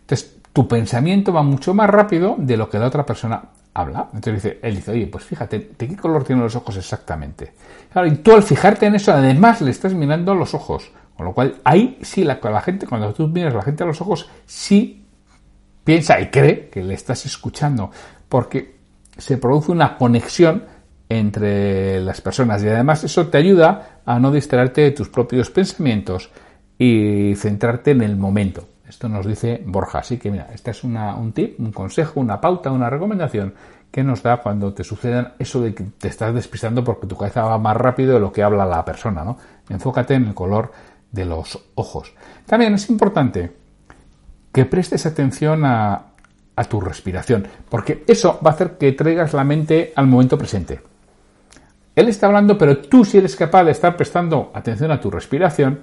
Entonces, 0.00 0.38
tu 0.54 0.66
pensamiento 0.66 1.34
va 1.34 1.42
mucho 1.42 1.74
más 1.74 1.90
rápido 1.90 2.36
de 2.38 2.56
lo 2.56 2.70
que 2.70 2.78
la 2.78 2.86
otra 2.86 3.04
persona 3.04 3.42
habla. 3.74 4.08
Entonces 4.14 4.56
él 4.62 4.76
dice, 4.76 4.92
oye, 4.92 5.06
pues 5.06 5.22
fíjate, 5.24 5.72
¿de 5.78 5.86
qué 5.86 5.96
color 5.96 6.24
tienen 6.24 6.44
los 6.44 6.56
ojos 6.56 6.78
exactamente? 6.78 7.52
Claro, 7.92 8.08
y 8.08 8.16
tú 8.16 8.32
al 8.32 8.42
fijarte 8.42 8.86
en 8.86 8.94
eso, 8.94 9.12
además 9.12 9.60
le 9.60 9.70
estás 9.70 9.92
mirando 9.92 10.34
los 10.34 10.54
ojos. 10.54 10.90
Con 11.14 11.26
lo 11.26 11.34
cual, 11.34 11.56
ahí 11.62 11.98
sí, 12.00 12.24
la, 12.24 12.40
la 12.42 12.62
gente, 12.62 12.86
cuando 12.86 13.12
tú 13.12 13.28
miras 13.28 13.52
a 13.52 13.58
la 13.58 13.62
gente 13.62 13.82
a 13.82 13.86
los 13.86 14.00
ojos, 14.00 14.30
sí 14.46 15.04
piensa 15.84 16.18
y 16.20 16.30
cree 16.30 16.70
que 16.70 16.82
le 16.82 16.94
estás 16.94 17.26
escuchando. 17.26 17.90
Porque 18.30 18.76
se 19.18 19.36
produce 19.36 19.72
una 19.72 19.98
conexión 19.98 20.64
entre 21.08 22.00
las 22.00 22.20
personas 22.20 22.62
y 22.62 22.68
además 22.68 23.04
eso 23.04 23.28
te 23.28 23.38
ayuda 23.38 24.00
a 24.04 24.18
no 24.18 24.32
distraerte 24.32 24.80
de 24.82 24.90
tus 24.90 25.08
propios 25.08 25.50
pensamientos 25.50 26.30
y 26.78 27.34
centrarte 27.36 27.92
en 27.92 28.02
el 28.02 28.16
momento. 28.16 28.68
Esto 28.88 29.08
nos 29.08 29.26
dice 29.26 29.62
Borja. 29.64 29.98
Así 29.98 30.18
que 30.18 30.30
mira, 30.30 30.48
esta 30.52 30.70
es 30.70 30.84
un 30.84 31.32
tip, 31.32 31.58
un 31.58 31.72
consejo, 31.72 32.20
una 32.20 32.40
pauta, 32.40 32.70
una 32.70 32.90
recomendación 32.90 33.54
que 33.90 34.04
nos 34.04 34.22
da 34.22 34.38
cuando 34.38 34.74
te 34.74 34.84
suceda 34.84 35.34
eso 35.38 35.60
de 35.60 35.74
que 35.74 35.84
te 35.84 36.08
estás 36.08 36.34
despistando 36.34 36.84
porque 36.84 37.06
tu 37.06 37.16
cabeza 37.16 37.42
va 37.42 37.58
más 37.58 37.76
rápido 37.76 38.14
de 38.14 38.20
lo 38.20 38.32
que 38.32 38.42
habla 38.42 38.66
la 38.66 38.84
persona, 38.84 39.24
¿no? 39.24 39.38
Enfócate 39.68 40.14
en 40.14 40.26
el 40.26 40.34
color 40.34 40.72
de 41.10 41.24
los 41.24 41.58
ojos. 41.74 42.12
También 42.46 42.74
es 42.74 42.90
importante 42.90 43.52
que 44.52 44.66
prestes 44.66 45.06
atención 45.06 45.64
a, 45.64 46.06
a 46.56 46.64
tu 46.64 46.80
respiración, 46.80 47.46
porque 47.68 48.04
eso 48.06 48.38
va 48.44 48.50
a 48.50 48.54
hacer 48.54 48.76
que 48.78 48.92
traigas 48.92 49.32
la 49.34 49.44
mente 49.44 49.92
al 49.96 50.06
momento 50.06 50.36
presente. 50.36 50.80
Él 51.96 52.08
está 52.08 52.26
hablando, 52.26 52.58
pero 52.58 52.78
tú 52.78 53.04
si 53.06 53.16
eres 53.16 53.34
capaz 53.34 53.64
de 53.64 53.72
estar 53.72 53.96
prestando 53.96 54.52
atención 54.54 54.92
a 54.92 55.00
tu 55.00 55.10
respiración 55.10 55.80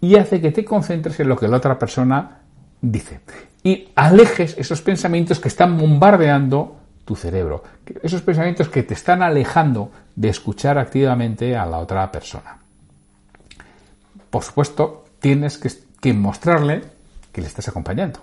y 0.00 0.16
hace 0.16 0.40
que 0.40 0.50
te 0.50 0.64
concentres 0.64 1.20
en 1.20 1.28
lo 1.28 1.36
que 1.36 1.48
la 1.48 1.58
otra 1.58 1.78
persona 1.78 2.38
dice. 2.80 3.20
Y 3.62 3.90
alejes 3.94 4.56
esos 4.56 4.80
pensamientos 4.80 5.38
que 5.38 5.48
están 5.48 5.76
bombardeando 5.76 6.78
tu 7.04 7.14
cerebro, 7.14 7.62
esos 8.02 8.22
pensamientos 8.22 8.70
que 8.70 8.82
te 8.82 8.94
están 8.94 9.22
alejando 9.22 9.90
de 10.16 10.30
escuchar 10.30 10.78
activamente 10.78 11.54
a 11.54 11.66
la 11.66 11.78
otra 11.78 12.10
persona. 12.10 12.58
Por 14.30 14.42
supuesto, 14.42 15.04
tienes 15.18 15.58
que, 15.58 16.14
mostrarle 16.14 16.82
que 17.32 17.42
le 17.42 17.48
estás 17.48 17.68
acompañando. 17.68 18.20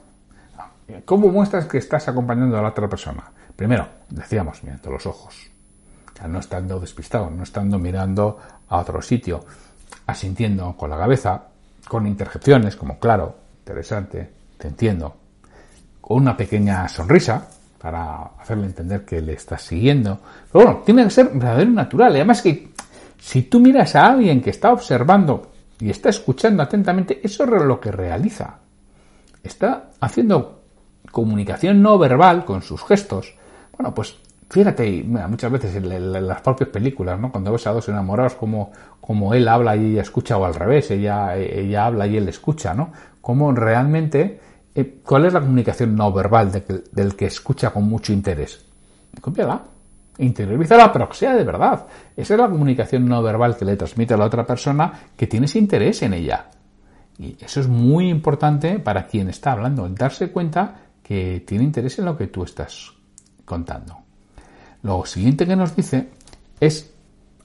¿Cómo 1.05 1.27
muestras 1.27 1.65
que 1.65 1.77
estás 1.77 2.07
acompañando 2.07 2.57
a 2.57 2.61
la 2.63 2.69
otra 2.69 2.87
persona? 2.87 3.29
Primero, 3.55 3.87
decíamos, 4.09 4.63
mirando 4.63 4.89
los 4.89 5.05
ojos. 5.05 5.51
No 6.25 6.39
estando 6.39 6.79
despistado, 6.79 7.29
no 7.29 7.43
estando 7.43 7.77
mirando 7.77 8.37
a 8.69 8.77
otro 8.77 9.01
sitio, 9.01 9.45
asintiendo 10.07 10.75
con 10.75 10.89
la 10.89 10.97
cabeza, 10.97 11.43
con 11.87 12.07
interjecciones 12.07 12.75
como 12.75 12.97
claro, 12.97 13.35
interesante, 13.59 14.31
te 14.57 14.67
entiendo, 14.69 15.15
con 16.01 16.17
una 16.17 16.35
pequeña 16.35 16.87
sonrisa 16.87 17.47
para 17.77 18.31
hacerle 18.39 18.65
entender 18.65 19.05
que 19.05 19.21
le 19.21 19.33
estás 19.33 19.61
siguiendo. 19.61 20.19
Pero 20.51 20.65
bueno, 20.65 20.81
tiene 20.85 21.03
que 21.03 21.11
ser 21.11 21.29
verdadero 21.29 21.71
natural. 21.71 22.15
además 22.15 22.41
que 22.41 22.71
si 23.19 23.43
tú 23.43 23.59
miras 23.59 23.95
a 23.95 24.07
alguien 24.07 24.41
que 24.41 24.49
está 24.49 24.71
observando 24.71 25.51
y 25.79 25.89
está 25.89 26.09
escuchando 26.09 26.63
atentamente, 26.63 27.19
eso 27.23 27.43
es 27.43 27.49
lo 27.49 27.79
que 27.79 27.91
realiza. 27.91 28.59
Está 29.43 29.91
haciendo 29.99 30.63
comunicación 31.11 31.81
no 31.81 31.97
verbal 31.97 32.45
con 32.45 32.61
sus 32.61 32.83
gestos. 32.83 33.35
Bueno, 33.77 33.93
pues 33.93 34.15
fíjate, 34.49 35.03
muchas 35.03 35.51
veces 35.51 35.75
en, 35.75 36.27
las 36.27 36.41
propias 36.41 36.69
películas, 36.69 37.19
¿no? 37.19 37.31
Cuando 37.31 37.51
ves 37.51 37.67
a 37.67 37.73
dos 37.73 37.87
enamorados, 37.89 38.35
como, 38.35 39.33
él 39.33 39.47
habla 39.47 39.75
y 39.75 39.91
ella 39.91 40.01
escucha, 40.01 40.37
o 40.37 40.45
al 40.45 40.55
revés, 40.55 40.91
ella, 40.91 41.35
ella 41.37 41.85
habla 41.85 42.07
y 42.07 42.17
él 42.17 42.27
escucha, 42.29 42.73
¿no? 42.73 42.91
Como 43.21 43.51
realmente 43.51 44.39
eh, 44.77 44.99
¿Cuál 45.03 45.25
es 45.25 45.33
la 45.33 45.41
comunicación 45.41 45.95
no 45.95 46.13
verbal 46.13 46.51
del 46.91 47.15
que 47.15 47.25
escucha 47.25 47.71
con 47.71 47.85
mucho 47.85 48.13
interés? 48.13 48.63
Cómpiala, 49.19 49.63
interiorízala, 50.19 50.93
pero 50.93 51.09
que 51.09 51.15
sea 51.15 51.33
de 51.33 51.43
verdad. 51.43 51.87
Esa 52.15 52.35
es 52.35 52.39
la 52.39 52.47
comunicación 52.47 53.07
no 53.07 53.23
verbal 53.23 53.57
que 53.57 53.65
le 53.65 53.75
transmite 53.75 54.13
a 54.13 54.17
la 54.17 54.25
otra 54.25 54.45
persona 54.45 54.93
que 55.17 55.25
tienes 55.25 55.55
interés 55.55 56.03
en 56.03 56.13
ella. 56.13 56.51
Y 57.17 57.35
eso 57.43 57.59
es 57.59 57.67
muy 57.67 58.07
importante 58.07 58.77
para 58.77 59.07
quien 59.07 59.29
está 59.29 59.53
hablando, 59.53 59.89
darse 59.89 60.31
cuenta 60.31 60.75
que 61.01 61.43
tiene 61.47 61.63
interés 61.63 61.97
en 61.97 62.05
lo 62.05 62.15
que 62.15 62.27
tú 62.27 62.43
estás 62.43 62.93
contando. 63.45 64.06
Lo 64.83 65.05
siguiente 65.05 65.45
que 65.45 65.55
nos 65.55 65.75
dice 65.75 66.09
es 66.59 66.93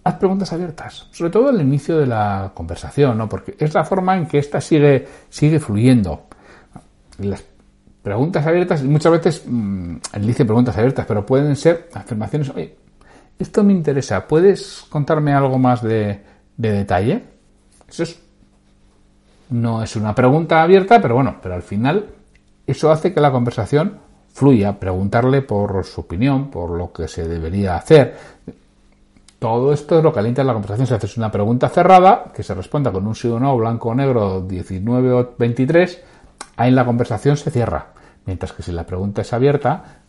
haz 0.05 0.15
preguntas 0.17 0.53
abiertas, 0.53 1.09
sobre 1.12 1.31
todo 1.31 1.49
al 1.49 1.61
inicio 1.61 1.99
de 1.99 2.07
la 2.07 2.51
conversación, 2.55 3.17
¿no? 3.19 3.29
porque 3.29 3.57
es 3.59 3.73
la 3.75 3.85
forma 3.85 4.17
en 4.17 4.27
que 4.27 4.39
ésta 4.39 4.61
sigue, 4.61 5.07
sigue 5.29 5.61
fluyendo 5.61 6.27
las 7.19 7.45
preguntas 8.03 8.45
abiertas, 8.47 8.83
muchas 8.83 9.12
veces 9.12 9.43
mmm, 9.47 9.97
dice 10.21 10.45
preguntas 10.45 10.77
abiertas, 10.77 11.07
pero 11.07 11.25
pueden 11.25 11.55
ser 11.55 11.89
afirmaciones, 11.95 12.51
oye, 12.51 12.77
esto 13.39 13.62
me 13.62 13.73
interesa, 13.73 14.27
¿puedes 14.27 14.85
contarme 14.89 15.33
algo 15.33 15.59
más 15.59 15.83
de, 15.83 16.21
detalle? 16.57 17.23
Eso 17.89 18.05
no 19.51 19.83
es 19.83 19.95
una 19.97 20.15
pregunta 20.15 20.62
abierta, 20.62 21.01
pero 21.01 21.15
bueno, 21.15 21.37
pero 21.43 21.55
al 21.55 21.62
final 21.62 22.07
eso 22.67 22.91
hace 22.91 23.12
que 23.12 23.21
la 23.21 23.31
conversación 23.31 23.99
fluya, 24.33 24.79
preguntarle 24.79 25.43
por 25.43 25.85
su 25.85 26.03
opinión, 26.03 26.51
por 26.51 26.71
lo 26.71 26.93
que 26.93 27.09
se 27.09 27.29
debería 27.29 27.77
hacer. 27.77 28.17
Todo 29.39 29.73
esto 29.73 29.99
es 29.99 30.05
lo 30.05 30.12
que 30.12 30.21
alienta 30.21 30.45
la 30.45 30.53
conversación. 30.53 30.87
Si 30.87 30.95
haces 30.95 31.17
una 31.17 31.31
pregunta 31.31 31.69
cerrada, 31.69 32.33
que 32.35 32.43
se 32.43 32.55
responda 32.55 32.93
con 32.93 33.07
un 33.07 33.15
sí 33.15 33.29
o 33.29 33.41
no, 33.41 33.57
blanco 33.57 33.91
o 33.91 33.95
negro, 33.95 34.41
19 34.41 35.12
o 35.12 35.35
23, 35.37 36.03
ahí 36.57 36.71
la 36.71 36.85
conversación 36.85 37.37
se 37.37 37.51
cierra. 37.51 37.89
Mientras 38.25 38.53
que 38.53 38.62
si 38.62 38.71
la 38.71 38.87
pregunta 38.87 39.23
es 39.23 39.33
abierta, 39.33 40.03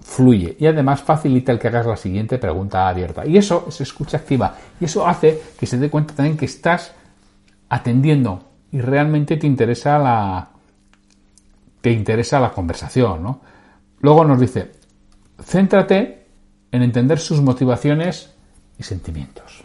fluye 0.00 0.56
y 0.58 0.66
además 0.66 1.00
facilita 1.00 1.52
el 1.52 1.60
que 1.60 1.68
hagas 1.68 1.86
la 1.86 1.96
siguiente 1.96 2.38
pregunta 2.38 2.88
abierta. 2.88 3.24
Y 3.24 3.36
eso 3.36 3.66
es 3.68 3.80
escucha 3.80 4.16
activa. 4.16 4.56
Y 4.80 4.86
eso 4.86 5.06
hace 5.06 5.40
que 5.58 5.66
se 5.66 5.78
dé 5.78 5.88
cuenta 5.88 6.14
también 6.14 6.36
que 6.36 6.46
estás 6.46 6.92
atendiendo 7.68 8.42
y 8.72 8.80
realmente 8.80 9.36
te 9.36 9.46
interesa 9.46 9.98
la, 9.98 10.48
te 11.80 11.92
interesa 11.92 12.40
la 12.40 12.50
conversación. 12.50 13.22
¿no? 13.22 13.40
Luego 14.02 14.24
nos 14.24 14.38
dice, 14.38 14.72
céntrate 15.42 16.26
en 16.70 16.82
entender 16.82 17.18
sus 17.18 17.40
motivaciones 17.40 18.30
y 18.78 18.82
sentimientos. 18.82 19.64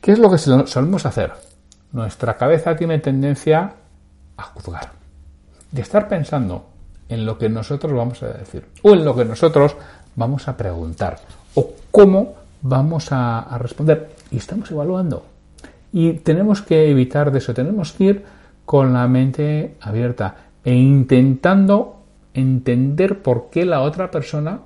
¿Qué 0.00 0.12
es 0.12 0.18
lo 0.18 0.30
que 0.30 0.38
solemos 0.38 1.06
hacer? 1.06 1.32
Nuestra 1.92 2.36
cabeza 2.36 2.74
tiene 2.74 2.98
tendencia 2.98 3.74
a 4.36 4.42
juzgar 4.42 5.02
de 5.72 5.82
estar 5.82 6.08
pensando 6.08 6.66
en 7.08 7.26
lo 7.26 7.36
que 7.36 7.48
nosotros 7.48 7.92
vamos 7.92 8.22
a 8.22 8.28
decir 8.28 8.64
o 8.82 8.92
en 8.92 9.04
lo 9.04 9.16
que 9.16 9.24
nosotros 9.24 9.76
vamos 10.14 10.46
a 10.48 10.56
preguntar 10.56 11.18
o 11.54 11.72
cómo 11.90 12.34
vamos 12.62 13.08
a, 13.10 13.58
responder. 13.58 14.14
Y 14.30 14.36
estamos 14.36 14.70
evaluando. 14.70 15.26
Y 15.92 16.14
tenemos 16.14 16.62
que 16.62 16.90
evitar 16.90 17.30
de 17.30 17.38
eso, 17.38 17.52
tenemos 17.52 17.92
que 17.92 18.04
ir 18.04 18.24
con 18.64 18.92
la 18.92 19.06
mente 19.08 19.76
abierta 19.80 20.36
e 20.64 20.72
intentando 20.74 22.01
entender 22.34 23.22
por 23.22 23.50
qué 23.50 23.64
la 23.64 23.82
otra 23.82 24.10
persona 24.10 24.60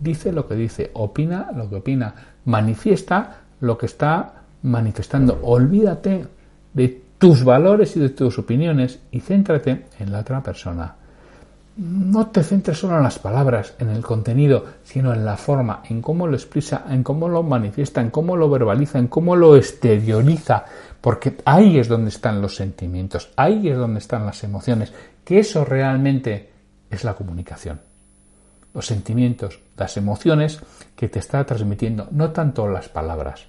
dice 0.00 0.32
lo 0.32 0.46
que 0.46 0.54
dice, 0.54 0.90
opina 0.94 1.50
lo 1.54 1.68
que 1.68 1.76
opina, 1.76 2.14
manifiesta 2.44 3.40
lo 3.60 3.76
que 3.76 3.86
está 3.86 4.42
manifestando. 4.62 5.40
Olvídate 5.42 6.26
de 6.72 7.02
tus 7.18 7.44
valores 7.44 7.96
y 7.96 8.00
de 8.00 8.10
tus 8.10 8.38
opiniones 8.38 9.00
y 9.10 9.20
céntrate 9.20 9.86
en 9.98 10.12
la 10.12 10.20
otra 10.20 10.42
persona. 10.42 10.94
No 11.76 12.26
te 12.28 12.42
centres 12.42 12.78
solo 12.78 12.96
en 12.96 13.04
las 13.04 13.20
palabras, 13.20 13.74
en 13.78 13.90
el 13.90 14.02
contenido, 14.02 14.64
sino 14.82 15.12
en 15.14 15.24
la 15.24 15.36
forma, 15.36 15.82
en 15.88 16.02
cómo 16.02 16.26
lo 16.26 16.34
expresa, 16.34 16.84
en 16.90 17.04
cómo 17.04 17.28
lo 17.28 17.44
manifiesta, 17.44 18.00
en 18.00 18.10
cómo 18.10 18.36
lo 18.36 18.50
verbaliza, 18.50 18.98
en 18.98 19.06
cómo 19.06 19.36
lo 19.36 19.56
exterioriza, 19.56 20.64
porque 21.00 21.36
ahí 21.44 21.78
es 21.78 21.86
donde 21.86 22.08
están 22.08 22.42
los 22.42 22.56
sentimientos, 22.56 23.30
ahí 23.36 23.68
es 23.68 23.76
donde 23.76 24.00
están 24.00 24.26
las 24.26 24.42
emociones, 24.42 24.92
que 25.24 25.38
eso 25.38 25.64
realmente 25.64 26.50
es 26.90 27.04
la 27.04 27.14
comunicación. 27.14 27.80
Los 28.74 28.86
sentimientos, 28.86 29.60
las 29.76 29.96
emociones 29.96 30.60
que 30.94 31.08
te 31.08 31.18
está 31.18 31.44
transmitiendo, 31.44 32.08
no 32.10 32.30
tanto 32.30 32.68
las 32.68 32.88
palabras, 32.88 33.46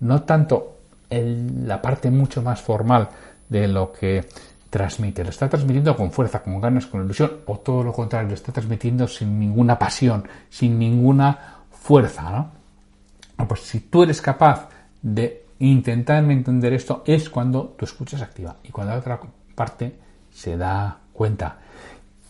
no 0.00 0.22
tanto 0.22 0.78
la 1.10 1.80
parte 1.80 2.10
mucho 2.10 2.42
más 2.42 2.60
formal 2.60 3.08
de 3.48 3.68
lo 3.68 3.92
que 3.92 4.26
transmite. 4.70 5.22
Lo 5.22 5.30
está 5.30 5.48
transmitiendo 5.48 5.96
con 5.96 6.10
fuerza, 6.10 6.42
con 6.42 6.60
ganas, 6.60 6.86
con 6.86 7.04
ilusión, 7.04 7.30
o 7.46 7.58
todo 7.58 7.82
lo 7.82 7.92
contrario, 7.92 8.28
lo 8.28 8.34
está 8.34 8.52
transmitiendo 8.52 9.06
sin 9.06 9.38
ninguna 9.38 9.78
pasión, 9.78 10.26
sin 10.50 10.78
ninguna 10.78 11.62
fuerza. 11.70 12.30
¿no? 12.30 13.48
Pues 13.48 13.60
si 13.60 13.80
tú 13.80 14.02
eres 14.02 14.20
capaz 14.20 14.68
de 15.00 15.46
intentar 15.60 16.24
entender 16.30 16.72
esto, 16.72 17.02
es 17.06 17.30
cuando 17.30 17.74
tu 17.78 17.84
escucha 17.84 18.18
se 18.18 18.24
activa 18.24 18.56
y 18.64 18.70
cuando 18.70 18.92
la 18.92 18.98
otra 18.98 19.20
parte 19.54 19.96
se 20.30 20.56
da 20.56 20.98
cuenta. 21.12 21.58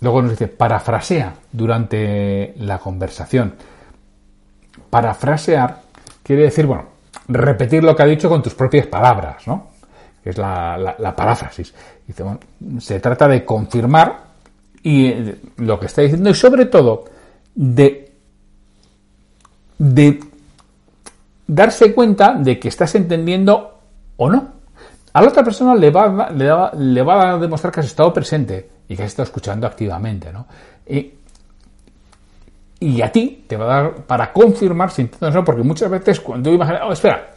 Luego 0.07 0.23
nos 0.23 0.31
dice, 0.31 0.47
parafrasea 0.47 1.35
durante 1.51 2.55
la 2.59 2.79
conversación. 2.79 3.55
Parafrasear 4.89 5.83
quiere 6.23 6.43
decir, 6.43 6.65
bueno, 6.65 6.85
repetir 7.27 7.83
lo 7.83 7.97
que 7.97 8.05
ha 8.05 8.07
dicho 8.07 8.29
con 8.29 8.41
tus 8.41 8.55
propias 8.55 8.87
palabras, 8.87 9.45
¿no? 9.49 9.67
Es 10.25 10.39
la, 10.39 11.13
paráfrasis. 11.17 11.75
Dice, 12.07 12.23
bueno, 12.23 12.39
se 12.79 13.01
trata 13.01 13.27
de 13.27 13.45
confirmar 13.45 14.27
y 14.81 15.07
eh, 15.07 15.41
lo 15.57 15.81
que 15.81 15.87
está 15.87 16.03
diciendo 16.03 16.31
y 16.31 16.35
sobre 16.35 16.67
todo 16.67 17.07
de, 17.57 18.13
de 19.77 20.21
darse 21.49 21.93
cuenta 21.93 22.35
de 22.35 22.61
que 22.61 22.69
estás 22.69 22.95
entendiendo 22.95 23.81
o 24.19 24.31
no. 24.31 24.53
A 25.15 25.21
la 25.21 25.29
otra 25.31 25.43
persona 25.43 25.75
le 25.75 25.91
va, 25.91 26.31
le, 26.31 26.95
le 26.95 27.03
va 27.03 27.33
a 27.33 27.39
demostrar 27.39 27.73
que 27.73 27.81
has 27.81 27.87
estado 27.87 28.13
presente 28.13 28.76
y 28.89 28.97
que 28.97 29.03
has 29.03 29.09
estado 29.09 29.25
escuchando 29.25 29.67
activamente, 29.67 30.33
¿no? 30.33 30.47
Y, 30.89 31.13
y 32.81 33.03
a 33.03 33.11
ti 33.11 33.45
te 33.47 33.57
va 33.57 33.65
a 33.65 33.83
dar 33.83 33.95
para 34.05 34.33
confirmar 34.33 34.91
si 34.91 35.03
entiendes 35.03 35.35
o 35.35 35.39
no, 35.39 35.45
porque 35.45 35.63
muchas 35.63 35.91
veces 35.91 36.21
cuando 36.21 36.51
tú 36.51 36.57
imaginas, 36.57 36.83
oh, 36.85 36.93
espera, 36.93 37.35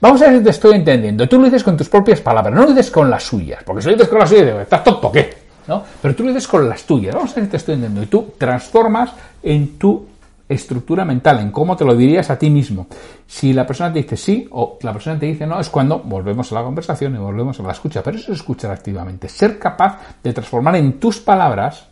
vamos 0.00 0.22
a 0.22 0.26
ver 0.28 0.38
si 0.38 0.44
te 0.44 0.50
estoy 0.50 0.76
entendiendo. 0.76 1.28
Tú 1.28 1.38
lo 1.38 1.44
dices 1.44 1.64
con 1.64 1.76
tus 1.76 1.88
propias 1.88 2.20
palabras, 2.20 2.54
no 2.54 2.62
lo 2.62 2.68
dices 2.68 2.90
con 2.90 3.10
las 3.10 3.22
suyas, 3.22 3.62
porque 3.64 3.82
si 3.82 3.88
lo 3.88 3.94
dices 3.94 4.08
con 4.08 4.18
las 4.18 4.28
suyas, 4.28 4.60
estás 4.60 4.84
tonto, 4.84 5.10
¿qué? 5.10 5.44
¿No? 5.66 5.82
Pero 6.02 6.14
tú 6.14 6.24
lo 6.24 6.28
dices 6.28 6.46
con 6.46 6.68
las 6.68 6.84
tuyas, 6.84 7.14
vamos 7.14 7.32
a 7.32 7.36
ver 7.36 7.44
si 7.44 7.50
te 7.50 7.56
estoy 7.56 7.74
entendiendo. 7.76 8.02
Y 8.02 8.10
tú 8.10 8.34
transformas 8.36 9.12
en 9.42 9.78
tu 9.78 10.06
estructura 10.48 11.04
mental, 11.04 11.40
en 11.40 11.50
cómo 11.50 11.76
te 11.76 11.84
lo 11.84 11.96
dirías 11.96 12.30
a 12.30 12.38
ti 12.38 12.50
mismo. 12.50 12.86
Si 13.26 13.52
la 13.52 13.66
persona 13.66 13.92
te 13.92 14.00
dice 14.00 14.16
sí 14.16 14.46
o 14.50 14.78
la 14.82 14.92
persona 14.92 15.18
te 15.18 15.26
dice 15.26 15.46
no, 15.46 15.58
es 15.58 15.70
cuando 15.70 16.00
volvemos 16.00 16.50
a 16.52 16.56
la 16.56 16.62
conversación 16.62 17.14
y 17.14 17.18
volvemos 17.18 17.58
a 17.60 17.62
la 17.62 17.72
escucha. 17.72 18.02
Pero 18.02 18.16
eso 18.16 18.32
es 18.32 18.38
escuchar 18.38 18.70
activamente, 18.70 19.28
ser 19.28 19.58
capaz 19.58 19.98
de 20.22 20.32
transformar 20.32 20.76
en 20.76 21.00
tus 21.00 21.20
palabras 21.20 21.88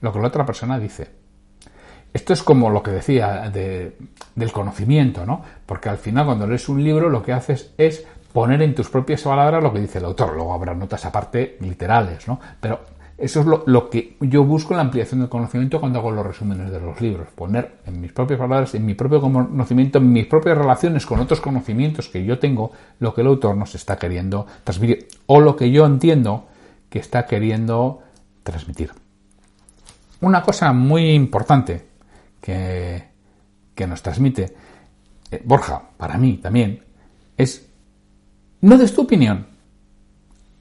lo 0.00 0.12
que 0.12 0.20
la 0.20 0.28
otra 0.28 0.46
persona 0.46 0.78
dice. 0.78 1.22
Esto 2.12 2.34
es 2.34 2.42
como 2.42 2.68
lo 2.68 2.82
que 2.82 2.90
decía 2.90 3.50
del 3.50 4.52
conocimiento, 4.52 5.24
¿no? 5.24 5.42
Porque 5.64 5.88
al 5.88 5.96
final 5.96 6.26
cuando 6.26 6.46
lees 6.46 6.68
un 6.68 6.84
libro 6.84 7.08
lo 7.08 7.22
que 7.22 7.32
haces 7.32 7.72
es 7.78 8.04
poner 8.32 8.62
en 8.62 8.74
tus 8.74 8.90
propias 8.90 9.22
palabras 9.22 9.62
lo 9.62 9.72
que 9.72 9.80
dice 9.80 9.98
el 9.98 10.04
autor. 10.04 10.34
Luego 10.34 10.52
habrá 10.52 10.74
notas 10.74 11.04
aparte 11.06 11.56
literales, 11.60 12.28
¿no? 12.28 12.38
Pero 12.60 12.80
eso 13.18 13.40
es 13.40 13.46
lo, 13.46 13.90
que 13.90 14.16
yo 14.20 14.44
busco 14.44 14.72
en 14.72 14.78
la 14.78 14.82
ampliación 14.82 15.20
del 15.20 15.28
conocimiento 15.28 15.78
cuando 15.78 15.98
hago 15.98 16.10
los 16.10 16.26
resúmenes 16.26 16.70
de 16.70 16.80
los 16.80 17.00
libros. 17.00 17.28
Poner 17.34 17.78
en 17.86 18.00
mis 18.00 18.12
propias 18.12 18.38
palabras, 18.38 18.74
en 18.74 18.84
mi 18.84 18.94
propio 18.94 19.20
conocimiento, 19.20 19.98
en 19.98 20.12
mis 20.12 20.26
propias 20.26 20.58
relaciones 20.58 21.06
con 21.06 21.20
otros 21.20 21.40
conocimientos 21.40 22.08
que 22.08 22.24
yo 22.24 22.38
tengo, 22.38 22.72
lo 22.98 23.14
que 23.14 23.20
el 23.20 23.28
autor 23.28 23.56
nos 23.56 23.74
está 23.74 23.96
queriendo 23.96 24.46
transmitir. 24.64 25.08
O 25.26 25.40
lo 25.40 25.56
que 25.56 25.70
yo 25.70 25.86
entiendo 25.86 26.46
que 26.88 26.98
está 26.98 27.26
queriendo 27.26 28.00
transmitir. 28.42 28.90
Una 30.20 30.42
cosa 30.42 30.72
muy 30.72 31.10
importante 31.10 31.84
que, 32.40 33.10
nos 33.86 34.02
transmite 34.02 34.54
eh, 35.30 35.42
Borja, 35.44 35.82
para 35.96 36.16
mí 36.18 36.38
también, 36.38 36.84
es 37.36 37.68
no 38.60 38.78
des 38.78 38.94
tu 38.94 39.02
opinión 39.02 39.51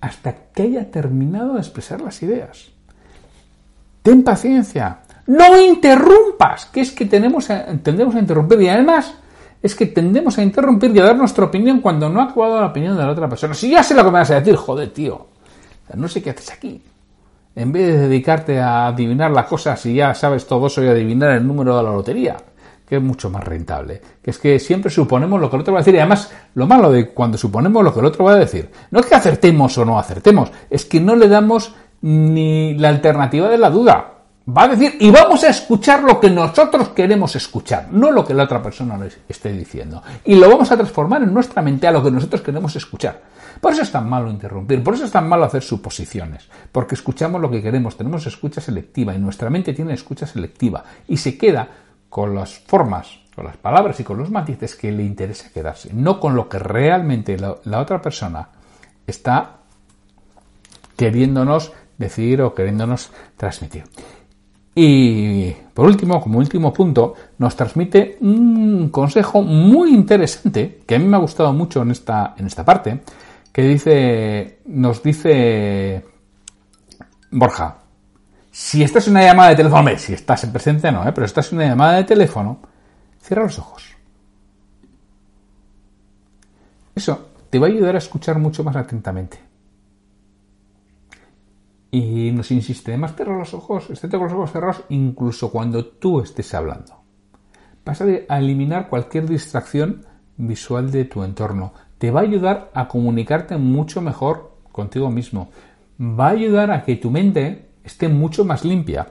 hasta 0.01 0.33
que 0.53 0.63
haya 0.63 0.91
terminado 0.91 1.53
de 1.53 1.59
expresar 1.59 2.01
las 2.01 2.21
ideas. 2.23 2.69
Ten 4.01 4.23
paciencia. 4.23 4.99
No 5.27 5.61
interrumpas, 5.61 6.65
que 6.65 6.81
es 6.81 6.91
que 6.91 7.05
tenemos 7.05 7.47
tendemos 7.83 8.15
a 8.15 8.19
interrumpir 8.19 8.61
y 8.61 8.67
además 8.67 9.13
es 9.61 9.75
que 9.75 9.85
tendemos 9.85 10.37
a 10.37 10.43
interrumpir 10.43 10.93
y 10.95 10.99
a 10.99 11.05
dar 11.05 11.15
nuestra 11.15 11.45
opinión 11.45 11.79
cuando 11.79 12.09
no 12.09 12.19
ha 12.19 12.25
acabado 12.25 12.59
la 12.59 12.67
opinión 12.67 12.97
de 12.97 13.03
la 13.03 13.11
otra 13.11 13.29
persona. 13.29 13.53
Si 13.53 13.69
ya 13.69 13.83
sé 13.83 13.93
lo 13.93 14.03
que 14.03 14.11
me 14.11 14.19
vas 14.19 14.31
a 14.31 14.39
decir, 14.39 14.55
joder, 14.55 14.91
tío. 14.91 15.27
No 15.93 16.07
sé 16.07 16.21
qué 16.21 16.31
haces 16.31 16.51
aquí 16.51 16.81
en 17.55 17.71
vez 17.71 17.87
de 17.87 18.07
dedicarte 18.07 18.59
a 18.59 18.87
adivinar 18.87 19.31
las 19.31 19.45
cosas 19.45 19.85
y 19.85 19.95
ya 19.95 20.13
sabes 20.13 20.47
todo 20.47 20.67
eso 20.67 20.83
y 20.83 20.87
adivinar 20.87 21.31
el 21.31 21.45
número 21.45 21.77
de 21.77 21.83
la 21.83 21.91
lotería, 21.91 22.37
que 22.91 22.97
es 22.97 23.01
mucho 23.01 23.29
más 23.29 23.45
rentable. 23.45 24.01
Que 24.21 24.31
es 24.31 24.37
que 24.37 24.59
siempre 24.59 24.91
suponemos 24.91 25.39
lo 25.39 25.49
que 25.49 25.55
el 25.55 25.61
otro 25.61 25.71
va 25.71 25.79
a 25.79 25.81
decir. 25.81 25.95
Y 25.95 25.99
además, 25.99 26.29
lo 26.55 26.67
malo 26.67 26.91
de 26.91 27.07
cuando 27.11 27.37
suponemos 27.37 27.85
lo 27.85 27.93
que 27.93 28.01
el 28.01 28.05
otro 28.05 28.25
va 28.25 28.33
a 28.33 28.35
decir, 28.35 28.69
no 28.91 28.99
es 28.99 29.05
que 29.05 29.15
acertemos 29.15 29.77
o 29.77 29.85
no 29.85 29.97
acertemos, 29.97 30.51
es 30.69 30.83
que 30.83 30.99
no 30.99 31.15
le 31.15 31.29
damos 31.29 31.73
ni 32.01 32.73
la 32.73 32.89
alternativa 32.89 33.47
de 33.47 33.57
la 33.57 33.69
duda. 33.69 34.15
Va 34.45 34.63
a 34.63 34.67
decir, 34.67 34.97
y 34.99 35.09
vamos 35.09 35.41
a 35.45 35.47
escuchar 35.47 36.03
lo 36.03 36.19
que 36.19 36.29
nosotros 36.29 36.89
queremos 36.89 37.33
escuchar, 37.37 37.87
no 37.93 38.11
lo 38.11 38.25
que 38.25 38.33
la 38.33 38.43
otra 38.43 38.61
persona 38.61 38.97
nos 38.97 39.17
esté 39.29 39.53
diciendo. 39.53 40.03
Y 40.25 40.35
lo 40.35 40.49
vamos 40.49 40.69
a 40.73 40.75
transformar 40.75 41.23
en 41.23 41.33
nuestra 41.33 41.61
mente 41.61 41.87
a 41.87 41.93
lo 41.93 42.03
que 42.03 42.11
nosotros 42.11 42.41
queremos 42.41 42.75
escuchar. 42.75 43.21
Por 43.61 43.71
eso 43.71 43.83
es 43.83 43.91
tan 43.93 44.09
malo 44.09 44.29
interrumpir, 44.29 44.83
por 44.83 44.95
eso 44.95 45.05
es 45.05 45.11
tan 45.11 45.29
malo 45.29 45.45
hacer 45.45 45.63
suposiciones, 45.63 46.49
porque 46.73 46.95
escuchamos 46.95 47.39
lo 47.39 47.49
que 47.49 47.61
queremos, 47.61 47.95
tenemos 47.95 48.27
escucha 48.27 48.59
selectiva 48.59 49.15
y 49.15 49.19
nuestra 49.19 49.49
mente 49.49 49.71
tiene 49.71 49.93
escucha 49.93 50.27
selectiva 50.27 50.83
y 51.07 51.15
se 51.15 51.37
queda 51.37 51.69
con 52.11 52.35
las 52.35 52.59
formas, 52.59 53.07
con 53.33 53.45
las 53.45 53.55
palabras 53.55 53.97
y 54.01 54.03
con 54.03 54.17
los 54.17 54.29
matices 54.29 54.75
que 54.75 54.91
le 54.91 55.01
interesa 55.01 55.49
quedarse, 55.49 55.91
no 55.93 56.19
con 56.19 56.35
lo 56.35 56.49
que 56.49 56.59
realmente 56.59 57.37
la, 57.37 57.79
otra 57.79 58.01
persona 58.01 58.49
está 59.07 59.59
queriéndonos 60.97 61.71
decir 61.97 62.41
o 62.41 62.53
queriéndonos 62.53 63.11
transmitir. 63.37 63.85
Y 64.75 65.51
por 65.73 65.85
último, 65.85 66.19
como 66.21 66.39
último 66.39 66.73
punto, 66.73 67.13
nos 67.37 67.55
transmite 67.55 68.17
un 68.19 68.89
consejo 68.89 69.41
muy 69.41 69.93
interesante 69.93 70.81
que 70.85 70.95
a 70.95 70.99
mí 70.99 71.05
me 71.05 71.15
ha 71.15 71.21
gustado 71.21 71.53
mucho 71.53 71.81
en 71.81 71.91
esta, 71.91 72.35
en 72.37 72.45
esta 72.45 72.65
parte, 72.65 73.03
que 73.53 73.61
dice, 73.61 74.59
nos 74.65 75.01
dice 75.01 76.03
Borja, 77.31 77.80
si 78.51 78.83
estás 78.83 79.07
en 79.07 79.13
una 79.13 79.23
llamada 79.23 79.49
de 79.49 79.55
teléfono, 79.55 79.97
si 79.97 80.13
estás 80.13 80.43
en 80.43 80.51
presente 80.51 80.91
no, 80.91 81.07
¿eh? 81.07 81.11
pero 81.13 81.25
estás 81.25 81.51
en 81.51 81.59
una 81.59 81.67
llamada 81.67 81.93
de 81.93 82.03
teléfono, 82.03 82.59
cierra 83.19 83.43
los 83.43 83.57
ojos. 83.57 83.95
Eso 86.93 87.29
te 87.49 87.57
va 87.57 87.67
a 87.67 87.69
ayudar 87.69 87.95
a 87.95 87.99
escuchar 87.99 88.37
mucho 88.37 88.63
más 88.63 88.75
atentamente. 88.75 89.39
Y 91.91 92.31
nos 92.31 92.51
insiste, 92.51 92.91
además 92.91 93.15
cierra 93.15 93.37
los 93.37 93.53
ojos, 93.53 93.89
estate 93.89 94.17
con 94.17 94.27
los 94.27 94.33
ojos 94.33 94.51
cerrados 94.51 94.83
incluso 94.89 95.51
cuando 95.51 95.85
tú 95.85 96.21
estés 96.21 96.53
hablando. 96.53 97.01
Vas 97.83 98.01
a 98.01 98.37
eliminar 98.37 98.89
cualquier 98.89 99.27
distracción 99.27 100.05
visual 100.37 100.91
de 100.91 101.05
tu 101.05 101.23
entorno 101.23 101.73
te 102.01 102.09
va 102.09 102.21
a 102.21 102.23
ayudar 102.23 102.71
a 102.73 102.87
comunicarte 102.87 103.57
mucho 103.57 104.01
mejor 104.01 104.57
contigo 104.71 105.11
mismo. 105.11 105.51
Va 106.01 106.29
a 106.29 106.31
ayudar 106.31 106.71
a 106.71 106.81
que 106.81 106.95
tu 106.95 107.11
mente 107.11 107.69
esté 107.83 108.07
mucho 108.07 108.45
más 108.45 108.63
limpia 108.63 109.07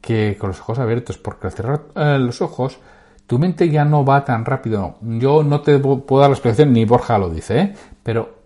que 0.00 0.36
con 0.38 0.50
los 0.50 0.60
ojos 0.60 0.78
abiertos, 0.78 1.18
porque 1.18 1.48
al 1.48 1.52
cerrar 1.52 1.82
eh, 1.96 2.18
los 2.18 2.40
ojos, 2.40 2.78
tu 3.26 3.38
mente 3.38 3.68
ya 3.68 3.84
no 3.84 4.04
va 4.04 4.24
tan 4.24 4.44
rápido. 4.44 4.96
Yo 5.00 5.42
no 5.42 5.60
te 5.60 5.78
puedo 5.78 6.20
dar 6.20 6.30
la 6.30 6.36
explicación, 6.36 6.72
ni 6.72 6.84
Borja 6.84 7.18
lo 7.18 7.28
dice, 7.28 7.58
¿eh? 7.58 7.74
pero 8.02 8.36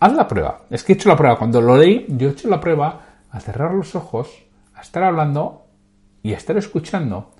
haz 0.00 0.14
la 0.14 0.26
prueba. 0.26 0.62
Es 0.70 0.82
que 0.82 0.92
he 0.92 0.96
hecho 0.96 1.10
la 1.10 1.16
prueba. 1.16 1.36
Cuando 1.36 1.60
lo 1.60 1.76
leí, 1.76 2.06
yo 2.08 2.28
he 2.28 2.32
hecho 2.32 2.48
la 2.48 2.60
prueba 2.60 3.00
a 3.30 3.40
cerrar 3.40 3.74
los 3.74 3.94
ojos, 3.94 4.30
a 4.74 4.80
estar 4.80 5.02
hablando 5.02 5.66
y 6.22 6.32
a 6.32 6.38
estar 6.38 6.56
escuchando, 6.56 7.32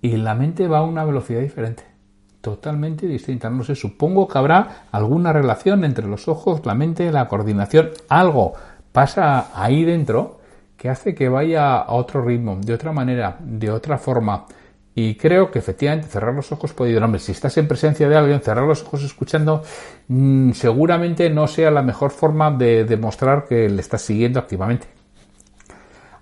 y 0.00 0.16
la 0.16 0.34
mente 0.34 0.66
va 0.66 0.78
a 0.78 0.82
una 0.82 1.04
velocidad 1.04 1.40
diferente 1.40 1.98
totalmente 2.40 3.06
distinta. 3.06 3.50
No 3.50 3.62
sé, 3.64 3.74
supongo 3.74 4.28
que 4.28 4.38
habrá 4.38 4.86
alguna 4.92 5.32
relación 5.32 5.84
entre 5.84 6.06
los 6.06 6.28
ojos, 6.28 6.64
la 6.64 6.74
mente, 6.74 7.10
la 7.12 7.28
coordinación, 7.28 7.90
algo 8.08 8.54
pasa 8.92 9.50
ahí 9.54 9.84
dentro 9.84 10.38
que 10.76 10.88
hace 10.88 11.14
que 11.14 11.28
vaya 11.28 11.78
a 11.78 11.92
otro 11.92 12.22
ritmo, 12.22 12.56
de 12.60 12.72
otra 12.72 12.92
manera, 12.92 13.36
de 13.40 13.70
otra 13.70 13.98
forma. 13.98 14.46
Y 14.94 15.16
creo 15.16 15.50
que 15.50 15.58
efectivamente 15.58 16.08
cerrar 16.08 16.34
los 16.34 16.50
ojos 16.52 16.72
puede 16.72 16.92
ir. 16.92 17.02
Hombre, 17.02 17.20
si 17.20 17.32
estás 17.32 17.56
en 17.58 17.68
presencia 17.68 18.08
de 18.08 18.16
alguien, 18.16 18.40
cerrar 18.40 18.64
los 18.64 18.82
ojos 18.82 19.02
escuchando, 19.04 19.62
mm, 20.08 20.52
seguramente 20.52 21.30
no 21.30 21.46
sea 21.46 21.70
la 21.70 21.82
mejor 21.82 22.10
forma 22.10 22.50
de 22.50 22.84
demostrar 22.84 23.44
que 23.44 23.68
le 23.68 23.80
estás 23.80 24.02
siguiendo 24.02 24.38
activamente. 24.38 24.86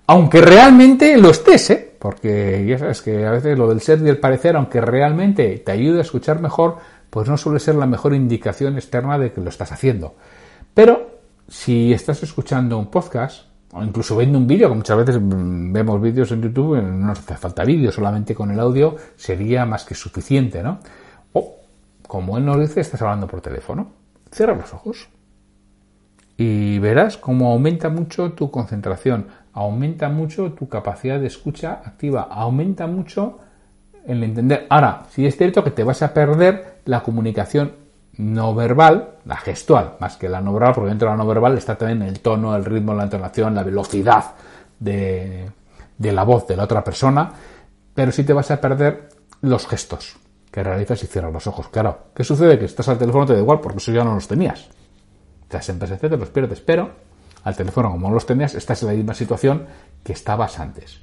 Aunque 0.07 0.40
realmente 0.40 1.16
lo 1.16 1.31
estés, 1.31 1.70
¿eh? 1.70 1.92
Porque 1.98 2.64
ya 2.66 2.79
sabes 2.79 3.02
que 3.02 3.26
a 3.26 3.31
veces 3.31 3.59
lo 3.59 3.68
del 3.68 3.81
ser 3.81 4.00
y 4.02 4.09
el 4.09 4.18
parecer, 4.18 4.57
aunque 4.57 4.81
realmente 4.81 5.59
te 5.64 5.72
ayude 5.72 5.98
a 5.98 6.02
escuchar 6.02 6.40
mejor, 6.40 6.76
pues 7.11 7.29
no 7.29 7.37
suele 7.37 7.59
ser 7.59 7.74
la 7.74 7.87
mejor 7.87 8.14
indicación 8.14 8.76
externa 8.76 9.18
de 9.18 9.33
que 9.33 9.40
lo 9.40 9.48
estás 9.48 9.72
haciendo. 9.72 10.14
Pero 10.74 11.15
si 11.48 11.92
estás 11.92 12.22
escuchando 12.22 12.78
un 12.78 12.87
podcast, 12.90 13.46
o 13.72 13.82
incluso 13.82 14.16
viendo 14.16 14.38
un 14.38 14.46
vídeo, 14.46 14.68
que 14.68 14.74
muchas 14.74 14.96
veces 14.96 15.18
vemos 15.20 16.00
vídeos 16.00 16.30
en 16.32 16.42
YouTube, 16.42 16.82
no 16.82 17.12
hace 17.12 17.37
falta 17.37 17.64
vídeo, 17.64 17.92
solamente 17.92 18.35
con 18.35 18.50
el 18.50 18.61
audio 18.61 18.96
sería 19.16 19.66
más 19.66 19.85
que 19.85 19.94
suficiente, 19.94 20.62
¿no? 20.62 20.78
O, 21.32 21.56
como 22.06 22.38
él 22.38 22.44
nos 22.44 22.61
dice, 22.61 22.80
estás 22.80 23.02
hablando 23.02 23.26
por 23.26 23.40
teléfono. 23.40 23.90
Cierra 24.30 24.54
los 24.54 24.72
ojos 24.74 25.09
y 26.37 26.78
verás 26.78 27.16
cómo 27.16 27.50
aumenta 27.50 27.88
mucho 27.88 28.32
tu 28.32 28.50
concentración, 28.50 29.28
aumenta 29.52 30.09
mucho 30.09 30.52
tu 30.52 30.68
capacidad 30.68 31.18
de 31.18 31.26
escucha 31.26 31.80
activa, 31.85 32.28
aumenta 32.30 32.87
mucho 32.87 33.38
el 34.06 34.22
entender. 34.22 34.66
Ahora, 34.68 35.04
si 35.11 35.26
es 35.26 35.37
cierto 35.37 35.64
que 35.64 35.70
te 35.70 35.85
vas 35.85 36.02
a 36.02 36.12
perder 36.12 36.80
la 36.85 37.02
comunicación 37.02 37.72
no 38.18 38.55
verbal, 38.55 39.16
la 39.24 39.37
gestual, 39.37 39.96
más 40.00 40.16
que 40.16 40.29
la 40.29 40.40
no 40.40 40.52
verbal, 40.52 40.74
porque 40.74 40.88
dentro 40.90 41.09
de 41.09 41.16
la 41.16 41.22
no 41.22 41.26
verbal 41.26 41.59
está 41.59 41.76
también 41.76 42.02
el 42.02 42.20
tono, 42.20 42.57
el 42.57 42.64
ritmo, 42.64 42.94
la 42.94 43.05
entonación, 43.05 43.55
la 43.55 43.62
velocidad 43.62 44.35
de, 44.79 45.50
de 45.98 46.12
la 46.12 46.24
voz 46.24 46.46
de 46.46 46.57
la 46.57 46.64
otra 46.64 46.83
persona, 46.83 47.31
pero 47.94 48.12
sí 48.12 48.24
te 48.24 48.33
vas 48.33 48.50
a 48.50 48.61
perder 48.61 49.09
los 49.42 49.66
gestos 49.66 50.16
que 50.50 50.62
realizas 50.62 51.02
y 51.02 51.07
cierras 51.07 51.33
los 51.33 51.46
ojos. 51.46 51.68
Claro, 51.68 52.09
¿qué 52.14 52.24
sucede? 52.24 52.59
Que 52.59 52.64
estás 52.64 52.88
al 52.88 52.98
teléfono 52.98 53.26
te 53.26 53.35
da 53.35 53.40
igual 53.40 53.61
porque 53.61 53.79
eso 53.79 53.92
ya 53.92 54.05
no 54.05 54.14
los 54.14 54.26
tenías. 54.26 54.68
Te 55.48 55.59
en 55.59 55.79
PSC, 55.79 56.09
te 56.09 56.16
los 56.16 56.31
pierdes, 56.31 56.61
pero 56.61 56.90
al 57.44 57.55
teléfono 57.55 57.90
como 57.90 58.09
no 58.09 58.14
los 58.14 58.26
tenías, 58.26 58.55
estás 58.55 58.83
en 58.83 58.88
la 58.88 58.94
misma 58.94 59.14
situación 59.14 59.66
que 60.02 60.12
estabas 60.12 60.59
antes. 60.59 61.00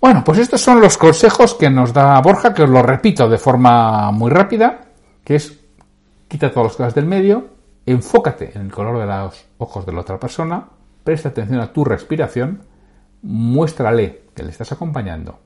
Bueno, 0.00 0.22
pues 0.24 0.38
estos 0.38 0.60
son 0.60 0.80
los 0.80 0.98
consejos 0.98 1.54
que 1.54 1.70
nos 1.70 1.92
da 1.92 2.20
Borja, 2.20 2.52
que 2.52 2.64
os 2.64 2.68
lo 2.68 2.82
repito 2.82 3.28
de 3.28 3.38
forma 3.38 4.10
muy 4.10 4.30
rápida, 4.30 4.80
que 5.24 5.36
es 5.36 5.63
quita 6.34 6.50
todas 6.50 6.70
las 6.70 6.76
cosas 6.76 6.94
del 6.96 7.06
medio, 7.06 7.46
enfócate 7.86 8.50
en 8.56 8.62
el 8.62 8.72
color 8.72 8.98
de 8.98 9.06
los 9.06 9.46
ojos 9.58 9.86
de 9.86 9.92
la 9.92 10.00
otra 10.00 10.18
persona, 10.18 10.64
presta 11.04 11.28
atención 11.28 11.60
a 11.60 11.72
tu 11.72 11.84
respiración, 11.84 12.62
muéstrale 13.22 14.22
que 14.34 14.42
le 14.42 14.50
estás 14.50 14.72
acompañando, 14.72 15.38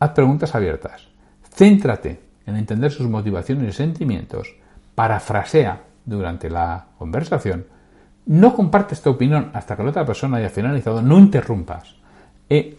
haz 0.00 0.10
preguntas 0.10 0.56
abiertas, 0.56 1.06
céntrate 1.54 2.20
en 2.46 2.56
entender 2.56 2.90
sus 2.90 3.06
motivaciones 3.06 3.68
y 3.68 3.72
sentimientos, 3.72 4.56
parafrasea 4.96 5.84
durante 6.04 6.50
la 6.50 6.86
conversación, 6.98 7.66
no 8.26 8.56
compartes 8.56 9.00
tu 9.00 9.10
opinión 9.10 9.52
hasta 9.54 9.76
que 9.76 9.84
la 9.84 9.90
otra 9.90 10.04
persona 10.04 10.38
haya 10.38 10.50
finalizado, 10.50 11.00
no 11.00 11.16
interrumpas. 11.16 11.94
Y 12.48 12.74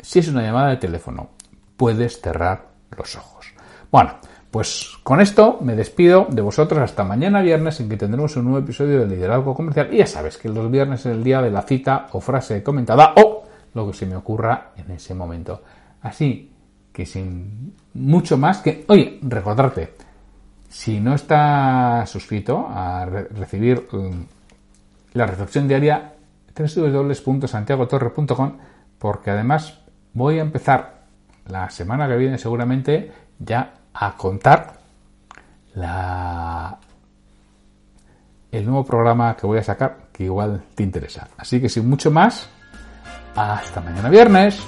si 0.00 0.18
es 0.18 0.26
una 0.26 0.42
llamada 0.42 0.70
de 0.70 0.78
teléfono, 0.78 1.28
puedes 1.76 2.20
cerrar 2.20 2.70
los 2.98 3.14
ojos. 3.14 3.54
Bueno, 3.92 4.14
pues 4.54 4.92
con 5.02 5.20
esto 5.20 5.58
me 5.62 5.74
despido 5.74 6.28
de 6.30 6.40
vosotros 6.40 6.80
hasta 6.80 7.02
mañana 7.02 7.42
viernes 7.42 7.80
en 7.80 7.88
que 7.88 7.96
tendremos 7.96 8.36
un 8.36 8.44
nuevo 8.44 8.60
episodio 8.60 9.00
de 9.00 9.06
Liderazgo 9.08 9.52
Comercial. 9.52 9.92
Y 9.92 9.96
ya 9.96 10.06
sabes 10.06 10.38
que 10.38 10.48
los 10.48 10.70
viernes 10.70 11.00
es 11.00 11.06
el 11.06 11.24
día 11.24 11.42
de 11.42 11.50
la 11.50 11.62
cita 11.62 12.06
o 12.12 12.20
frase 12.20 12.62
comentada 12.62 13.14
o 13.16 13.42
lo 13.74 13.88
que 13.88 13.94
se 13.94 14.06
me 14.06 14.14
ocurra 14.14 14.70
en 14.76 14.92
ese 14.92 15.12
momento. 15.12 15.60
Así 16.02 16.52
que 16.92 17.04
sin 17.04 17.74
mucho 17.94 18.38
más 18.38 18.58
que... 18.58 18.84
Oye, 18.86 19.18
recordarte, 19.22 19.94
si 20.68 21.00
no 21.00 21.16
estás 21.16 22.08
suscrito 22.08 22.68
a 22.70 23.06
recibir 23.06 23.88
um, 23.90 24.24
la 25.14 25.26
reflexión 25.26 25.66
diaria, 25.66 26.12
www.santiagotorre.com, 26.56 28.52
porque 29.00 29.32
además 29.32 29.80
voy 30.12 30.38
a 30.38 30.42
empezar 30.42 31.06
la 31.48 31.68
semana 31.70 32.06
que 32.06 32.16
viene 32.16 32.38
seguramente 32.38 33.10
ya 33.40 33.80
a 33.94 34.16
contar 34.16 34.74
la, 35.74 36.78
el 38.50 38.64
nuevo 38.64 38.84
programa 38.84 39.36
que 39.36 39.46
voy 39.46 39.58
a 39.58 39.62
sacar, 39.62 40.08
que 40.12 40.24
igual 40.24 40.64
te 40.74 40.82
interesa. 40.82 41.28
Así 41.36 41.60
que 41.60 41.68
sin 41.68 41.88
mucho 41.88 42.10
más, 42.10 42.48
hasta 43.34 43.80
mañana 43.80 44.10
viernes. 44.10 44.60